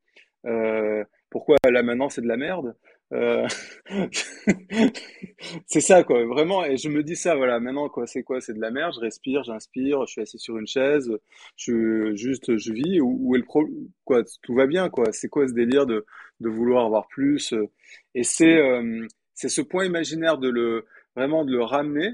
Euh, 0.47 1.03
pourquoi 1.29 1.57
là 1.69 1.83
maintenant 1.83 2.09
c'est 2.09 2.21
de 2.23 2.29
la 2.29 2.37
merde? 2.37 2.77
Euh, 3.13 3.47
c'est 5.67 5.81
ça 5.81 6.05
quoi, 6.05 6.25
vraiment. 6.27 6.65
Et 6.65 6.77
je 6.77 6.89
me 6.89 7.03
dis 7.03 7.17
ça, 7.17 7.37
voilà. 7.37 7.61
Maintenant 7.61 7.89
quoi, 7.89 8.07
c'est 8.07 8.23
quoi 8.23 8.41
C'est 8.41 8.55
de 8.55 8.61
la 8.61 8.71
merde. 8.71 8.95
Je 8.95 9.01
respire, 9.01 9.45
j'inspire. 9.45 10.07
Je 10.07 10.13
suis 10.13 10.21
assis 10.23 10.39
sur 10.39 10.59
une 10.59 10.67
chaise. 10.67 11.11
Je 11.57 12.15
juste, 12.15 12.57
je 12.57 12.73
vis. 12.73 13.01
Où, 13.01 13.35
est 13.35 13.39
le 13.39 13.45
pro 13.45 13.65
Quoi 14.05 14.23
Tout 14.43 14.55
va 14.55 14.67
bien 14.67 14.91
quoi. 14.91 15.13
C'est 15.13 15.29
quoi 15.29 15.49
ce 15.49 15.55
délire 15.55 15.87
de 15.87 16.05
de 16.41 16.49
vouloir 16.49 16.85
avoir 16.87 17.09
plus 17.09 17.55
Et 18.15 18.23
c'est 18.25 18.59
euh, 18.59 19.07
c'est 19.35 19.49
ce 19.49 19.63
point 19.63 19.85
imaginaire 19.85 20.39
de 20.39 20.49
le 20.49 20.87
vraiment 21.17 21.45
de 21.45 21.53
le 21.53 21.63
ramener 21.63 22.11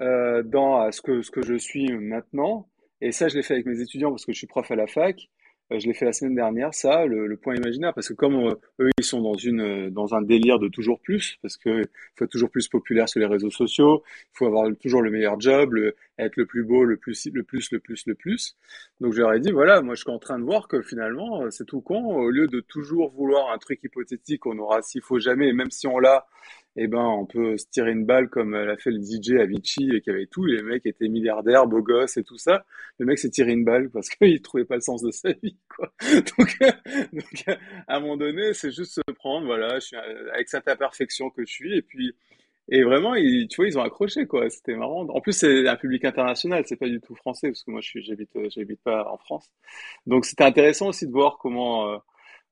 euh, 0.00 0.42
dans 0.42 0.90
ce 0.92 1.02
que 1.02 1.22
ce 1.22 1.30
que 1.30 1.42
je 1.42 1.54
suis 1.56 1.92
maintenant. 1.92 2.68
Et 3.00 3.12
ça, 3.12 3.28
je 3.28 3.36
l'ai 3.36 3.42
fait 3.42 3.54
avec 3.54 3.66
mes 3.66 3.80
étudiants 3.80 4.10
parce 4.10 4.24
que 4.24 4.32
je 4.32 4.38
suis 4.38 4.46
prof 4.46 4.70
à 4.70 4.76
la 4.76 4.86
fac. 4.86 5.28
Euh, 5.72 5.78
je 5.78 5.86
l'ai 5.86 5.94
fait 5.94 6.04
la 6.04 6.12
semaine 6.12 6.34
dernière, 6.34 6.74
ça, 6.74 7.06
le, 7.06 7.36
point 7.36 7.54
imaginaire, 7.54 7.94
parce 7.94 8.08
que 8.08 8.14
comme 8.14 8.34
euh, 8.34 8.54
eux, 8.80 8.90
ils 8.98 9.04
sont 9.04 9.20
dans 9.20 9.34
une 9.34 9.60
euh, 9.60 9.90
dans 9.90 10.14
un 10.14 10.22
délire 10.22 10.58
de 10.58 10.68
toujours 10.68 11.00
plus, 11.00 11.38
parce 11.42 11.56
que 11.56 11.82
faut 12.16 12.24
être 12.24 12.30
toujours 12.30 12.50
plus 12.50 12.68
populaire 12.68 13.08
sur 13.08 13.20
les 13.20 13.26
réseaux 13.26 13.50
sociaux, 13.50 14.02
il 14.06 14.38
faut 14.38 14.46
avoir 14.46 14.70
toujours 14.80 15.02
le 15.02 15.10
meilleur 15.10 15.40
job, 15.40 15.74
être 16.18 16.36
le 16.36 16.46
plus 16.46 16.64
beau, 16.64 16.84
le 16.84 16.96
plus 16.96 17.28
le 17.32 17.42
plus 17.42 17.70
le 17.72 17.80
plus 17.80 18.06
le 18.06 18.14
plus. 18.14 18.56
Donc 19.00 19.14
ai 19.16 19.40
dit 19.40 19.50
voilà, 19.52 19.80
moi 19.82 19.94
je 19.94 20.02
suis 20.02 20.10
en 20.10 20.18
train 20.18 20.38
de 20.38 20.44
voir 20.44 20.68
que 20.68 20.82
finalement 20.82 21.50
c'est 21.50 21.64
tout 21.66 21.80
con, 21.80 22.04
au 22.16 22.30
lieu 22.30 22.48
de 22.48 22.60
toujours 22.60 23.10
vouloir 23.10 23.52
un 23.52 23.58
truc 23.58 23.82
hypothétique, 23.82 24.46
on 24.46 24.58
aura 24.58 24.82
s'il 24.82 25.02
faut 25.02 25.18
jamais, 25.18 25.52
même 25.52 25.70
si 25.70 25.86
on 25.86 25.98
l'a, 25.98 26.26
eh 26.76 26.86
ben, 26.86 27.04
on 27.04 27.26
peut 27.26 27.58
se 27.58 27.66
tirer 27.70 27.92
une 27.92 28.06
balle 28.06 28.28
comme 28.30 28.54
l'a 28.54 28.76
fait 28.76 28.90
le 28.90 29.00
DJ 29.00 29.32
Avicii 29.40 29.94
et 29.94 30.00
qui 30.00 30.10
avait 30.10 30.26
tout. 30.26 30.46
Les 30.46 30.62
mecs 30.62 30.86
étaient 30.86 31.08
milliardaires, 31.08 31.66
beaux 31.66 31.82
gosses 31.82 32.16
et 32.16 32.24
tout 32.24 32.38
ça. 32.38 32.64
Le 32.98 33.04
mec 33.06 33.18
s'est 33.18 33.30
tiré 33.30 33.52
une 33.52 33.64
balle 33.64 33.90
parce 33.90 34.08
qu'il 34.10 34.40
trouvait 34.40 34.64
pas 34.64 34.76
le 34.76 34.80
sens 34.80 35.02
de 35.02 35.10
sa 35.10 35.32
vie, 35.32 35.58
quoi. 35.68 35.92
Donc, 36.38 36.58
donc 37.12 37.44
à 37.88 37.96
un 37.96 38.00
moment 38.00 38.16
donné, 38.16 38.54
c'est 38.54 38.70
juste 38.70 38.94
se 38.94 39.12
prendre, 39.12 39.46
voilà, 39.46 39.78
je 39.80 39.86
suis 39.86 39.96
avec 39.96 40.48
cette 40.48 40.68
imperfection 40.68 41.30
que 41.30 41.44
je 41.44 41.52
suis 41.52 41.76
et 41.76 41.82
puis, 41.82 42.14
et 42.68 42.84
vraiment, 42.84 43.14
ils, 43.14 43.48
tu 43.48 43.56
vois, 43.56 43.66
ils 43.66 43.78
ont 43.78 43.82
accroché, 43.82 44.26
quoi. 44.26 44.48
C'était 44.48 44.74
marrant. 44.76 45.06
En 45.08 45.20
plus, 45.20 45.32
c'est 45.32 45.68
un 45.68 45.76
public 45.76 46.04
international, 46.04 46.64
c'est 46.66 46.76
pas 46.76 46.88
du 46.88 47.00
tout 47.00 47.14
français 47.16 47.48
parce 47.48 47.64
que 47.64 47.70
moi, 47.70 47.80
je 47.82 47.88
suis, 47.88 48.02
j'habite, 48.02 48.30
j'habite 48.50 48.80
pas 48.82 49.06
en 49.10 49.18
France. 49.18 49.50
Donc, 50.06 50.24
c'était 50.24 50.44
intéressant 50.44 50.88
aussi 50.88 51.06
de 51.06 51.12
voir 51.12 51.38
comment, 51.38 51.90
euh, 51.90 51.98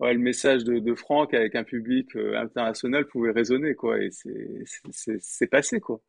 ouais, 0.00 0.14
le 0.14 0.18
message 0.18 0.64
de, 0.64 0.78
de, 0.78 0.94
Franck 0.94 1.34
avec 1.34 1.54
un 1.54 1.64
public 1.64 2.16
euh, 2.16 2.36
international 2.38 3.06
pouvait 3.06 3.30
résonner, 3.30 3.74
quoi. 3.74 3.98
Et 4.00 4.10
c'est 4.10 5.46
passé, 5.46 5.80
quoi. 5.80 6.00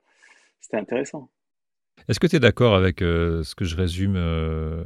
C'était 0.60 0.78
intéressant. 0.78 1.30
Est-ce 2.08 2.20
que 2.20 2.28
tu 2.28 2.38
es 2.38 2.40
d'accord 2.40 2.74
avec 2.74 3.02
euh, 3.02 3.44
ce 3.44 3.54
que 3.54 3.66
je 3.66 3.76
résume, 3.76 4.16
euh, 4.16 4.84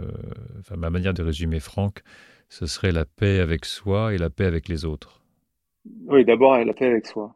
enfin, 0.60 0.76
ma 0.76 0.90
manière 0.90 1.14
de 1.14 1.24
résumer 1.24 1.60
Franck, 1.60 2.02
ce 2.50 2.66
serait 2.66 2.92
la 2.92 3.06
paix 3.06 3.40
avec 3.40 3.66
soi 3.66 4.14
et 4.14 4.18
la 4.18 4.30
paix 4.30 4.46
avec 4.46 4.68
les 4.68 4.86
autres 4.86 5.22
Oui, 6.08 6.26
d'abord 6.26 6.58
la 6.58 6.74
paix 6.74 6.88
avec 6.88 7.06
soi. 7.06 7.36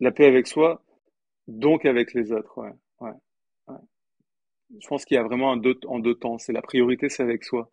La 0.00 0.12
paix 0.12 0.26
avec 0.26 0.46
soi, 0.46 0.84
donc 1.48 1.84
avec 1.84 2.12
les 2.12 2.32
autres, 2.32 2.58
ouais. 2.58 2.72
ouais, 3.00 3.12
ouais. 3.68 3.76
Je 4.80 4.86
pense 4.86 5.04
qu'il 5.04 5.16
y 5.16 5.18
a 5.18 5.22
vraiment 5.22 5.52
un 5.52 5.56
deux, 5.56 5.78
en 5.86 5.98
deux 5.98 6.14
temps. 6.14 6.38
C'est 6.38 6.52
la 6.52 6.62
priorité, 6.62 7.08
c'est 7.08 7.22
avec 7.22 7.44
soi. 7.44 7.70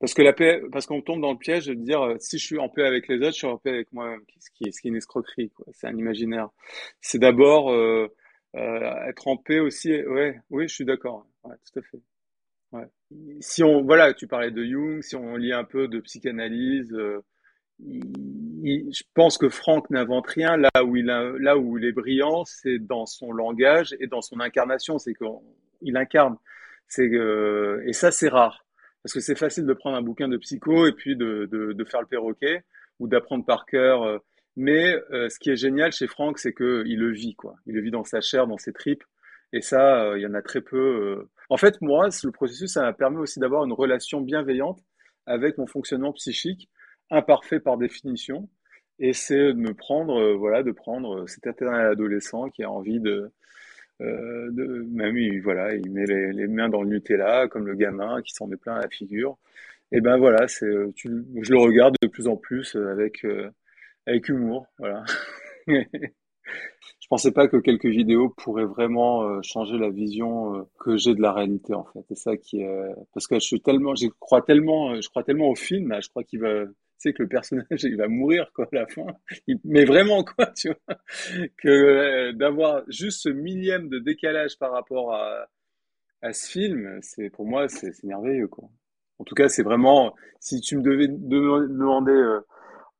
Parce 0.00 0.12
que 0.12 0.22
la 0.22 0.32
paix, 0.32 0.60
parce 0.72 0.86
qu'on 0.86 1.00
tombe 1.02 1.20
dans 1.20 1.32
le 1.32 1.38
piège 1.38 1.66
de 1.66 1.74
dire 1.74 2.02
euh, 2.02 2.16
si 2.18 2.38
je 2.38 2.44
suis 2.44 2.58
en 2.58 2.68
paix 2.68 2.84
avec 2.84 3.08
les 3.08 3.16
autres, 3.16 3.32
je 3.32 3.38
suis 3.38 3.46
en 3.46 3.58
paix 3.58 3.70
avec 3.70 3.92
moi-même, 3.92 4.20
ce 4.38 4.50
qui 4.50 4.68
est, 4.68 4.72
ce 4.72 4.80
qui 4.80 4.88
est 4.88 4.90
une 4.90 4.96
escroquerie. 4.96 5.52
C'est 5.72 5.86
un 5.86 5.96
imaginaire. 5.96 6.50
C'est 7.00 7.18
d'abord 7.18 7.70
euh, 7.72 8.08
euh, 8.56 9.08
être 9.08 9.28
en 9.28 9.36
paix 9.36 9.60
aussi. 9.60 9.94
Ouais, 10.02 10.40
oui, 10.50 10.68
je 10.68 10.74
suis 10.74 10.84
d'accord. 10.84 11.26
Ouais, 11.44 11.54
tout 11.64 11.78
à 11.78 11.82
fait. 11.82 12.00
Ouais. 12.72 12.86
Si 13.40 13.62
on, 13.62 13.82
voilà, 13.82 14.12
tu 14.14 14.26
parlais 14.26 14.50
de 14.50 14.64
Jung, 14.64 15.00
si 15.00 15.14
on 15.16 15.36
lit 15.36 15.52
un 15.52 15.64
peu 15.64 15.86
de 15.86 16.00
psychanalyse, 16.00 16.92
euh, 16.92 17.22
je 17.80 19.02
pense 19.14 19.38
que 19.38 19.48
Franck 19.48 19.90
n'invente 19.90 20.26
rien. 20.26 20.56
Là 20.56 20.84
où 20.84 20.96
il 20.96 21.08
a, 21.08 21.32
là 21.38 21.56
où 21.56 21.78
il 21.78 21.84
est 21.84 21.92
brillant, 21.92 22.44
c'est 22.44 22.78
dans 22.78 23.06
son 23.06 23.32
langage 23.32 23.94
et 24.00 24.08
dans 24.08 24.22
son 24.22 24.40
incarnation. 24.40 24.98
C'est 24.98 25.14
qu'il 25.14 25.96
incarne. 25.96 26.36
C'est 26.88 27.10
et 27.86 27.92
ça, 27.92 28.10
c'est 28.10 28.28
rare. 28.28 28.63
Parce 29.04 29.12
que 29.12 29.20
c'est 29.20 29.34
facile 29.36 29.66
de 29.66 29.74
prendre 29.74 29.98
un 29.98 30.02
bouquin 30.02 30.28
de 30.28 30.38
psycho 30.38 30.86
et 30.86 30.92
puis 30.92 31.14
de, 31.14 31.46
de, 31.52 31.74
de 31.74 31.84
faire 31.84 32.00
le 32.00 32.06
perroquet 32.06 32.64
ou 32.98 33.06
d'apprendre 33.06 33.44
par 33.44 33.66
cœur. 33.66 34.02
Euh. 34.02 34.18
Mais 34.56 34.96
euh, 35.12 35.28
ce 35.28 35.38
qui 35.38 35.50
est 35.50 35.56
génial 35.56 35.92
chez 35.92 36.06
Franck, 36.06 36.38
c'est 36.38 36.54
qu'il 36.54 36.98
le 36.98 37.12
vit, 37.12 37.34
quoi. 37.34 37.56
Il 37.66 37.74
le 37.74 37.82
vit 37.82 37.90
dans 37.90 38.04
sa 38.04 38.22
chair, 38.22 38.46
dans 38.46 38.56
ses 38.56 38.72
tripes. 38.72 39.04
Et 39.52 39.60
ça, 39.60 40.04
euh, 40.04 40.18
il 40.18 40.22
y 40.22 40.26
en 40.26 40.32
a 40.32 40.40
très 40.40 40.62
peu. 40.62 41.28
En 41.50 41.58
fait, 41.58 41.80
moi, 41.82 42.08
le 42.22 42.30
processus, 42.30 42.72
ça 42.72 42.82
m'a 42.82 42.94
permis 42.94 43.18
aussi 43.18 43.40
d'avoir 43.40 43.64
une 43.64 43.72
relation 43.72 44.22
bienveillante 44.22 44.80
avec 45.26 45.58
mon 45.58 45.66
fonctionnement 45.66 46.12
psychique, 46.12 46.70
imparfait 47.10 47.60
par 47.60 47.76
définition. 47.76 48.48
Et 48.98 49.12
c'est 49.12 49.52
de 49.52 49.58
me 49.58 49.74
prendre, 49.74 50.32
voilà, 50.34 50.62
de 50.62 50.72
prendre 50.72 51.28
cet 51.28 51.46
adolescent 51.46 52.48
qui 52.48 52.62
a 52.62 52.70
envie 52.70 53.00
de, 53.00 53.30
euh, 54.00 54.50
de, 54.50 54.86
même 54.90 55.16
il, 55.16 55.40
voilà, 55.42 55.74
il 55.74 55.90
met 55.90 56.06
les, 56.06 56.32
les, 56.32 56.46
mains 56.48 56.68
dans 56.68 56.82
le 56.82 56.88
Nutella 56.88 57.48
comme 57.48 57.66
le 57.66 57.74
gamin 57.74 58.22
qui 58.22 58.32
s'en 58.34 58.46
met 58.46 58.56
plein 58.56 58.74
à 58.74 58.82
la 58.82 58.88
figure. 58.88 59.38
Et 59.92 60.00
ben 60.00 60.16
voilà, 60.18 60.48
c'est, 60.48 60.66
tu, 60.96 61.24
je 61.40 61.52
le 61.52 61.58
regarde 61.58 61.94
de 62.02 62.08
plus 62.08 62.26
en 62.26 62.36
plus 62.36 62.74
euh, 62.76 62.90
avec 62.90 63.24
euh, 63.24 63.50
avec 64.06 64.28
humour, 64.28 64.66
voilà. 64.78 65.04
je 65.66 67.08
pensais 67.08 67.32
pas 67.32 67.48
que 67.48 67.56
quelques 67.58 67.86
vidéos 67.86 68.30
pourraient 68.30 68.64
vraiment 68.64 69.22
euh, 69.22 69.40
changer 69.42 69.78
la 69.78 69.90
vision 69.90 70.68
que 70.80 70.96
j'ai 70.96 71.14
de 71.14 71.22
la 71.22 71.32
réalité 71.32 71.74
en 71.74 71.84
fait. 71.84 72.00
C'est 72.08 72.16
ça 72.16 72.36
qui 72.36 72.60
est 72.60 72.94
parce 73.14 73.28
que 73.28 73.36
je 73.36 73.40
suis 73.40 73.60
tellement, 73.60 73.94
je 73.94 74.08
crois 74.18 74.42
tellement, 74.42 75.00
je 75.00 75.08
crois 75.08 75.22
tellement 75.22 75.48
au 75.48 75.54
film, 75.54 75.96
je 76.02 76.08
crois 76.08 76.24
qu'il 76.24 76.40
va 76.40 76.64
que 77.12 77.22
le 77.22 77.28
personnage 77.28 77.84
il 77.84 77.96
va 77.96 78.08
mourir 78.08 78.50
quoi 78.54 78.66
à 78.72 78.76
la 78.76 78.86
fin 78.86 79.06
mais 79.64 79.84
vraiment 79.84 80.24
quoi 80.24 80.46
tu 80.56 80.68
vois 80.68 80.98
que 81.58 81.68
euh, 81.68 82.32
d'avoir 82.32 82.82
juste 82.88 83.22
ce 83.22 83.28
millième 83.28 83.88
de 83.88 83.98
décalage 83.98 84.58
par 84.58 84.72
rapport 84.72 85.14
à, 85.14 85.46
à 86.22 86.32
ce 86.32 86.50
film 86.50 86.98
c'est 87.02 87.30
pour 87.30 87.46
moi 87.46 87.68
c'est 87.68 88.02
merveilleux 88.04 88.48
quoi 88.48 88.68
En 89.18 89.24
tout 89.24 89.34
cas, 89.34 89.48
c'est 89.48 89.62
vraiment, 89.62 90.14
si 90.40 90.60
tu 90.60 90.76
me 90.76 90.82
devais 90.82 91.08
demander 91.08 92.12
euh, 92.12 92.40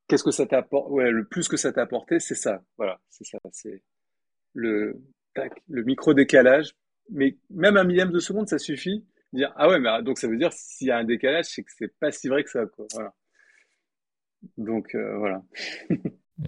qu'est-ce 0.08 0.24
que 0.24 0.30
ça 0.30 0.46
t'a 0.46 0.58
apporté, 0.58 0.92
ouais, 0.92 1.10
le 1.10 1.24
plus 1.24 1.48
que 1.48 1.56
ça 1.56 1.72
t'a 1.72 1.82
apporté, 1.82 2.20
c'est 2.20 2.34
ça. 2.34 2.62
Voilà, 2.76 3.00
c'est 3.10 3.24
ça. 3.24 3.38
C'est 3.52 3.82
le, 4.54 5.00
le 5.68 5.82
micro 5.84 6.14
décalage. 6.14 6.74
Mais 7.10 7.36
même 7.50 7.76
un 7.76 7.84
millième 7.84 8.10
de 8.12 8.18
seconde, 8.20 8.48
ça 8.48 8.58
suffit. 8.58 9.04
Dire, 9.32 9.52
ah 9.56 9.68
ouais, 9.68 9.80
mais 9.80 9.88
ah, 9.90 10.02
donc 10.02 10.18
ça 10.18 10.28
veut 10.28 10.36
dire 10.38 10.52
s'il 10.52 10.88
y 10.88 10.90
a 10.90 10.98
un 10.98 11.04
décalage, 11.04 11.46
c'est 11.46 11.62
que 11.64 11.70
c'est 11.76 11.92
pas 11.98 12.12
si 12.12 12.28
vrai 12.28 12.44
que 12.44 12.50
ça, 12.50 12.66
quoi. 12.66 12.86
Donc, 14.58 14.94
euh, 14.94 15.16
voilà. 15.18 15.42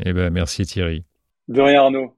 eh 0.05 0.13
ben, 0.13 0.31
merci 0.31 0.65
Thierry. 0.65 1.05
De 1.49 1.61
rien, 1.61 1.83
Arnaud. 1.83 2.16